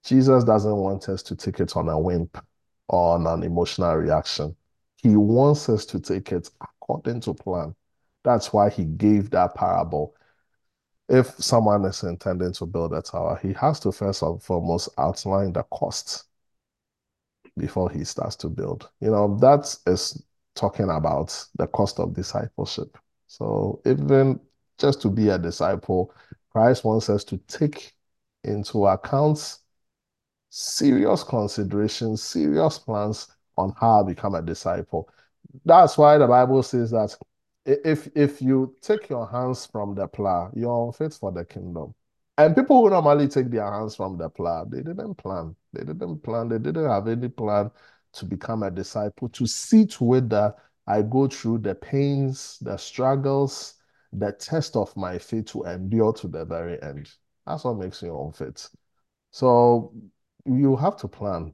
[0.04, 2.28] Jesus doesn't want us to take it on a whim
[2.88, 4.54] or on an emotional reaction.
[5.02, 7.74] He wants us to take it according to plan.
[8.22, 10.14] That's why he gave that parable.
[11.08, 15.52] If someone is intending to build a tower, he has to first and foremost outline
[15.52, 16.24] the cost
[17.56, 18.88] before he starts to build.
[19.00, 20.22] You know, that is
[20.54, 22.96] talking about the cost of discipleship.
[23.26, 24.40] So even
[24.78, 26.14] just to be a disciple,
[26.50, 27.92] Christ wants us to take
[28.44, 29.58] into account
[30.56, 33.26] serious considerations, serious plans
[33.56, 35.08] on how to become a disciple.
[35.64, 37.16] That's why the Bible says that
[37.66, 41.92] if if you take your hands from the plow, you're unfit for the kingdom.
[42.38, 45.56] And people who normally take their hands from the plow, they didn't plan.
[45.72, 46.48] They didn't plan.
[46.48, 47.72] They didn't have any plan
[48.12, 50.54] to become a disciple, to see to it that
[50.86, 53.74] I go through the pains, the struggles,
[54.12, 57.10] the test of my faith to endure to the very end.
[57.44, 58.68] That's what makes you unfit.
[59.32, 59.92] So
[60.44, 61.52] you have to plan.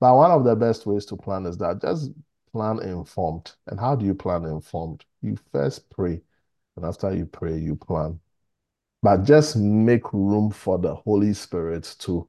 [0.00, 2.12] But one of the best ways to plan is that just
[2.52, 3.52] plan informed.
[3.66, 5.04] And how do you plan informed?
[5.22, 6.22] You first pray,
[6.76, 8.20] and after you pray, you plan.
[9.02, 12.28] But just make room for the Holy Spirit to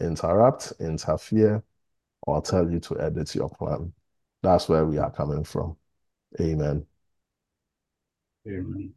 [0.00, 1.62] interrupt, interfere,
[2.22, 3.92] or tell you to edit your plan.
[4.42, 5.76] That's where we are coming from.
[6.40, 6.86] Amen.
[8.46, 8.94] Amen.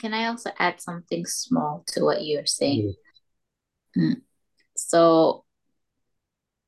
[0.00, 2.88] Can I also add something small to what you're saying?
[2.88, 2.94] Mm.
[4.76, 5.44] So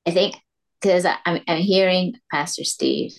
[0.07, 0.37] I think
[0.81, 3.13] because I'm, I'm hearing Pastor Steve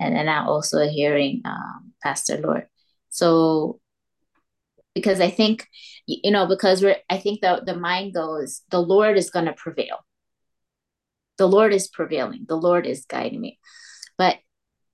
[0.00, 2.66] and then I'm also hearing um, Pastor Lord.
[3.10, 3.80] So
[4.94, 5.66] because I think,
[6.06, 9.52] you know, because we're, I think the, the mind goes, the Lord is going to
[9.52, 9.98] prevail.
[11.36, 12.46] The Lord is prevailing.
[12.48, 13.58] The Lord is guiding me.
[14.16, 14.38] But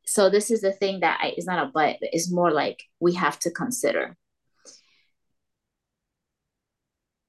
[0.07, 3.15] so this is the thing that I, it's not a but, it's more like we
[3.15, 4.17] have to consider.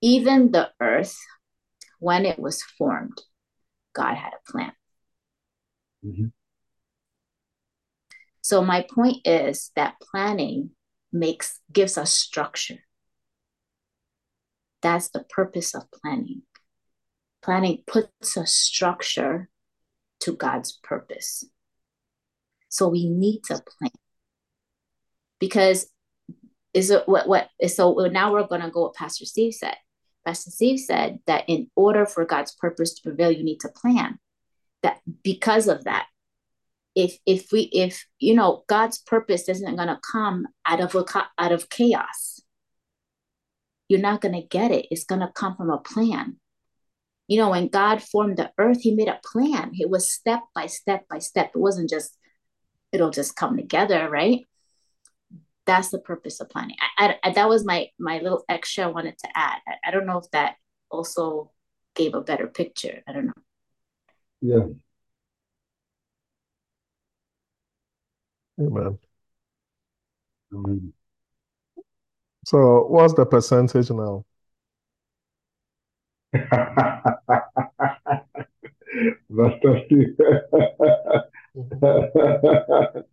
[0.02, 1.18] Even the earth,
[2.00, 3.22] when it was formed,
[3.94, 4.72] God had a plan.
[6.06, 6.28] Mm-hmm.
[8.42, 10.72] So my point is that planning
[11.12, 12.80] makes gives us structure.
[14.82, 16.44] That's the purpose of planning.
[17.42, 19.50] Planning puts a structure
[20.20, 21.44] to God's purpose.
[22.70, 23.92] So we need to plan.
[25.40, 25.88] Because
[26.74, 29.76] is it what what so now we're gonna go what Pastor Steve said.
[30.26, 34.20] Pastor Steve said that in order for God's purpose to prevail, you need to plan.
[34.84, 36.08] That because of that,
[36.96, 41.04] if if we if you know god's purpose isn't going to come out of a,
[41.38, 42.36] out of chaos
[43.88, 44.88] you're not going to get it.
[44.90, 46.38] It's going to come from a plan.
[47.28, 49.72] You know when god formed the earth he made a plan.
[49.74, 51.52] It was step by step by step.
[51.56, 52.18] It wasn't just
[52.92, 54.46] it'll just come together right
[55.66, 59.18] that's the purpose of planning I, I, that was my my little extra i wanted
[59.20, 60.56] to add I, I don't know if that
[60.90, 61.52] also
[61.96, 63.34] gave a better picture i don't know
[64.42, 64.66] yeah
[68.60, 69.00] Amen.
[70.54, 70.54] Amen.
[70.54, 70.90] Mm-hmm.
[72.46, 74.26] So, what's the percentage now?
[79.30, 80.18] Master Steve.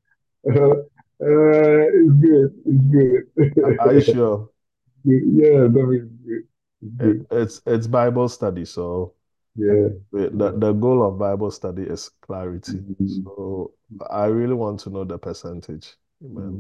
[0.45, 0.81] Mm-hmm.
[1.23, 2.55] uh, it's good.
[2.67, 3.79] It's good.
[3.81, 4.49] Are you sure?
[5.05, 6.45] Yeah, that is good.
[6.81, 7.27] It's, good.
[7.29, 9.15] It, it's it's Bible study, so
[9.57, 9.89] yeah.
[10.13, 12.73] The, the goal of Bible study is clarity.
[12.73, 13.25] Mm-hmm.
[13.25, 13.73] So
[14.11, 15.95] I really want to know the percentage.
[16.25, 16.53] Amen.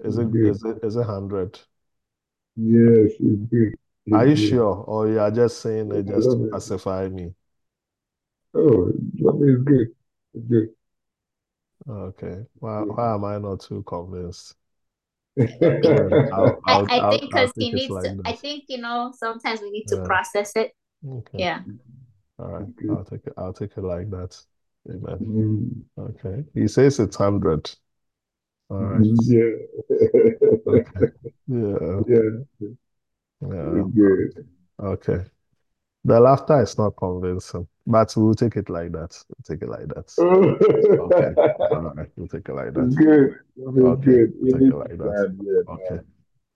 [0.00, 0.08] Mm-hmm.
[0.08, 0.46] Is it good.
[0.48, 1.58] is it is it hundred?
[2.56, 3.74] Yes, it's good.
[4.06, 4.48] It's are you good.
[4.48, 4.74] sure?
[4.74, 7.32] Or you are just saying it just to pacify me?
[8.54, 9.88] Oh, that is good.
[10.34, 10.68] It's good.
[11.88, 12.44] Okay.
[12.54, 14.54] Why why am I not too convinced?
[15.38, 15.46] I'll,
[16.66, 18.22] I'll, I, I think because he needs like to.
[18.22, 18.26] This.
[18.26, 20.04] I think you know sometimes we need to yeah.
[20.04, 20.72] process it
[21.06, 21.38] Okay.
[21.38, 21.60] Yeah.
[22.38, 22.66] All right.
[22.90, 23.32] I'll take it.
[23.36, 24.36] I'll take it like that.
[24.88, 25.84] Amen.
[25.98, 26.10] Mm.
[26.10, 26.44] Okay.
[26.54, 27.70] He says it's hundred.
[28.70, 29.02] All right.
[29.02, 29.32] Mm-hmm.
[29.32, 29.50] Yeah.
[30.66, 31.12] okay.
[31.46, 32.00] Yeah.
[32.08, 32.68] Yeah.
[33.42, 33.82] Yeah.
[33.94, 34.48] Good.
[34.80, 35.24] Okay.
[36.06, 39.24] The laughter is not convincing, but we'll take it like that.
[39.28, 40.14] We'll take it like that.
[40.18, 41.74] Okay.
[41.74, 42.10] All right.
[42.16, 42.94] We'll take it like that.
[42.94, 43.38] Good.
[43.66, 44.04] Okay.
[44.04, 44.32] good.
[44.38, 45.64] We'll take it like that.
[45.68, 46.00] Okay.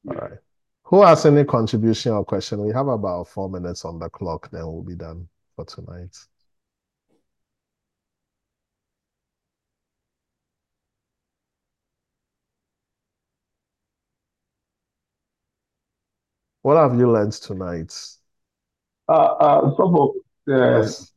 [0.09, 0.39] All right.
[0.85, 2.65] Who has any contribution or question?
[2.65, 6.17] We have about four minutes on the clock, then we'll be done for tonight.
[16.63, 18.18] What have you learned tonight?
[19.09, 20.15] Uh, uh, the,
[20.47, 21.13] Yes.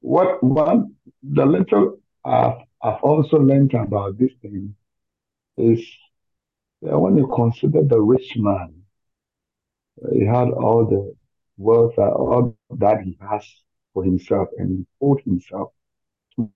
[0.00, 4.74] what one, the little I've, I've also learned about this thing
[5.58, 5.82] is
[6.80, 8.84] when you consider the rich man,
[10.12, 11.14] he had all the
[11.56, 13.44] wealth, uh, all that he has
[13.92, 14.86] for himself, and he
[15.24, 15.72] himself
[16.36, 16.50] to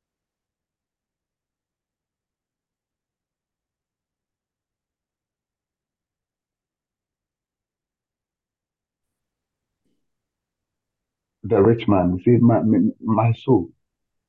[11.49, 12.20] the rich man.
[12.24, 13.70] Said, my, my, my soul,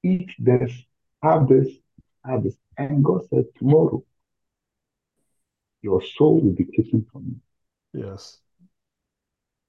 [0.03, 0.71] eat this,
[1.21, 1.67] have this,
[2.25, 2.55] have this.
[2.77, 4.03] And God said, tomorrow
[5.81, 7.41] your soul will be taken from
[7.93, 8.03] you.
[8.03, 8.39] Yes.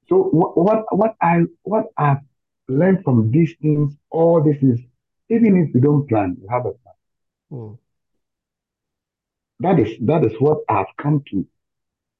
[0.08, 2.18] So what what what I what I've
[2.68, 4.80] learned from these things, all this is
[5.28, 6.94] even if you don't plan, you have a plan.
[7.52, 7.78] Mm.
[9.60, 11.46] That is that is what I've come to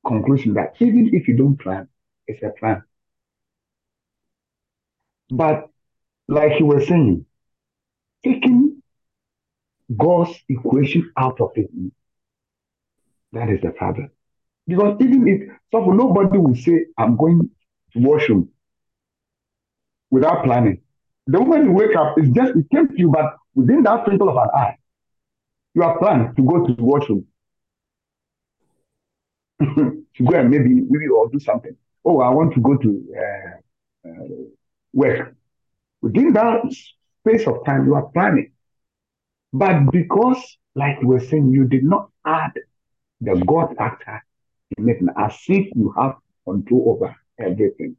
[0.06, 1.88] conclusion that even if you don't plan,
[2.26, 2.82] it's a plan.
[5.30, 5.68] But
[6.28, 7.26] like you were saying,
[8.24, 8.82] taking
[9.96, 11.70] God's equation out of it,
[13.32, 14.10] that is the problem.
[14.66, 15.40] Because even if
[15.72, 17.50] so nobody will say, I'm going
[17.92, 18.48] to washroom
[20.10, 20.80] without planning.
[21.26, 24.28] The moment you wake up, it's just it came to you, but within that twinkle
[24.28, 24.76] of an eye,
[25.74, 27.26] you have planned to go to the washroom.
[29.60, 31.76] to go and maybe maybe or do something.
[32.04, 34.12] Oh, I want to go to uh, uh,
[34.93, 35.34] work.
[36.03, 36.62] Within that
[37.20, 38.53] space of time, you are planning.
[39.53, 42.53] But because, like we're saying, you did not add
[43.20, 44.22] the God factor
[44.78, 47.97] in it, as if you have control over everything.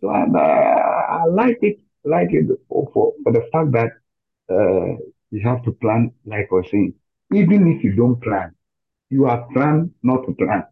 [0.00, 3.90] So uh, I like it, like it for, for, for the fact that
[4.50, 4.96] uh,
[5.30, 6.94] you have to plan, like was saying.
[7.34, 8.54] Even if you don't plan,
[9.10, 10.64] you are planned not to plan.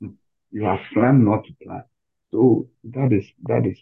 [0.50, 1.82] you are planned not to plan.
[2.32, 3.78] So that is that is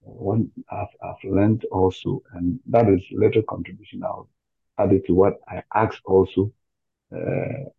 [0.00, 4.28] one I've, I've learned also, and that is little contribution I'll
[4.78, 6.52] add it to what I asked also.
[7.12, 7.70] Uh,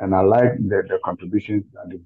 [0.00, 2.00] and I like the, the contributions that you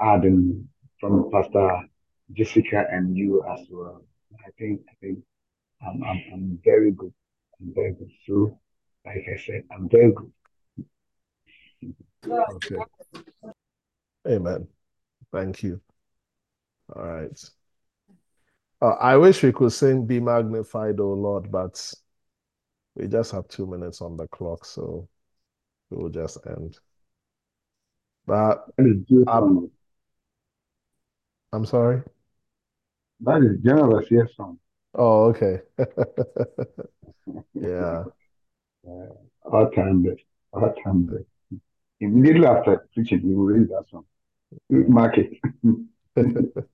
[0.00, 0.68] adding
[1.00, 1.88] from Pastor
[2.32, 4.04] Jessica and you as well.
[4.46, 5.18] I think I think
[5.86, 7.12] I'm I'm, I'm very good.
[7.60, 8.10] I'm very good.
[8.26, 8.58] So
[9.06, 10.32] like I said, I'm very good.
[12.30, 12.76] Okay.
[14.28, 14.68] Amen.
[15.32, 15.80] Thank you.
[16.94, 17.50] All right.
[18.80, 21.92] Uh, I wish we could sing Be Magnified, O Lord, but
[22.94, 25.08] we just have two minutes on the clock, so
[25.90, 26.78] we will just end.
[28.26, 29.28] But That is good.
[29.28, 29.70] Um.
[31.52, 32.02] I'm sorry.
[33.20, 34.58] That is generous, yes, song.
[34.94, 35.60] Oh, okay.
[37.54, 38.04] Yeah.
[38.86, 38.90] Uh,
[39.44, 40.04] all time.
[40.52, 41.24] All time.
[42.00, 44.04] Immediately after preaching, you will read that song.
[44.70, 45.32] Mark it.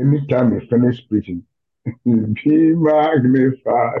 [0.00, 1.44] Anytime you finish preaching,
[2.04, 4.00] be magnified.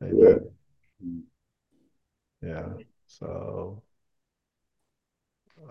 [0.00, 0.34] yeah.
[2.42, 2.68] Yeah.
[3.06, 3.82] So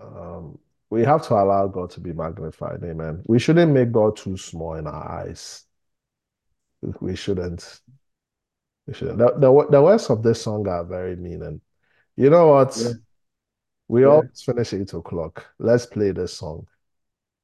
[0.00, 0.58] um,
[0.90, 2.82] we have to allow God to be magnified.
[2.84, 3.22] Amen.
[3.26, 5.64] We shouldn't make God too small in our eyes.
[7.00, 7.80] We shouldn't.
[8.86, 9.18] We shouldn't.
[9.18, 11.60] The, the, the words of this song are very meaning.
[12.16, 12.76] You know what?
[12.80, 12.92] Yeah.
[13.88, 14.08] We Yeah.
[14.08, 15.46] always finish eight o'clock.
[15.58, 16.66] Let's play this song.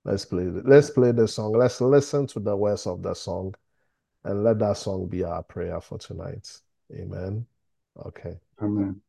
[0.05, 0.45] Let's play.
[0.45, 1.53] Let's play the song.
[1.53, 3.55] Let's listen to the words of the song
[4.25, 6.49] and let that song be our prayer for tonight.
[6.93, 7.47] Amen.
[8.07, 8.39] Okay.
[8.63, 9.01] Amen.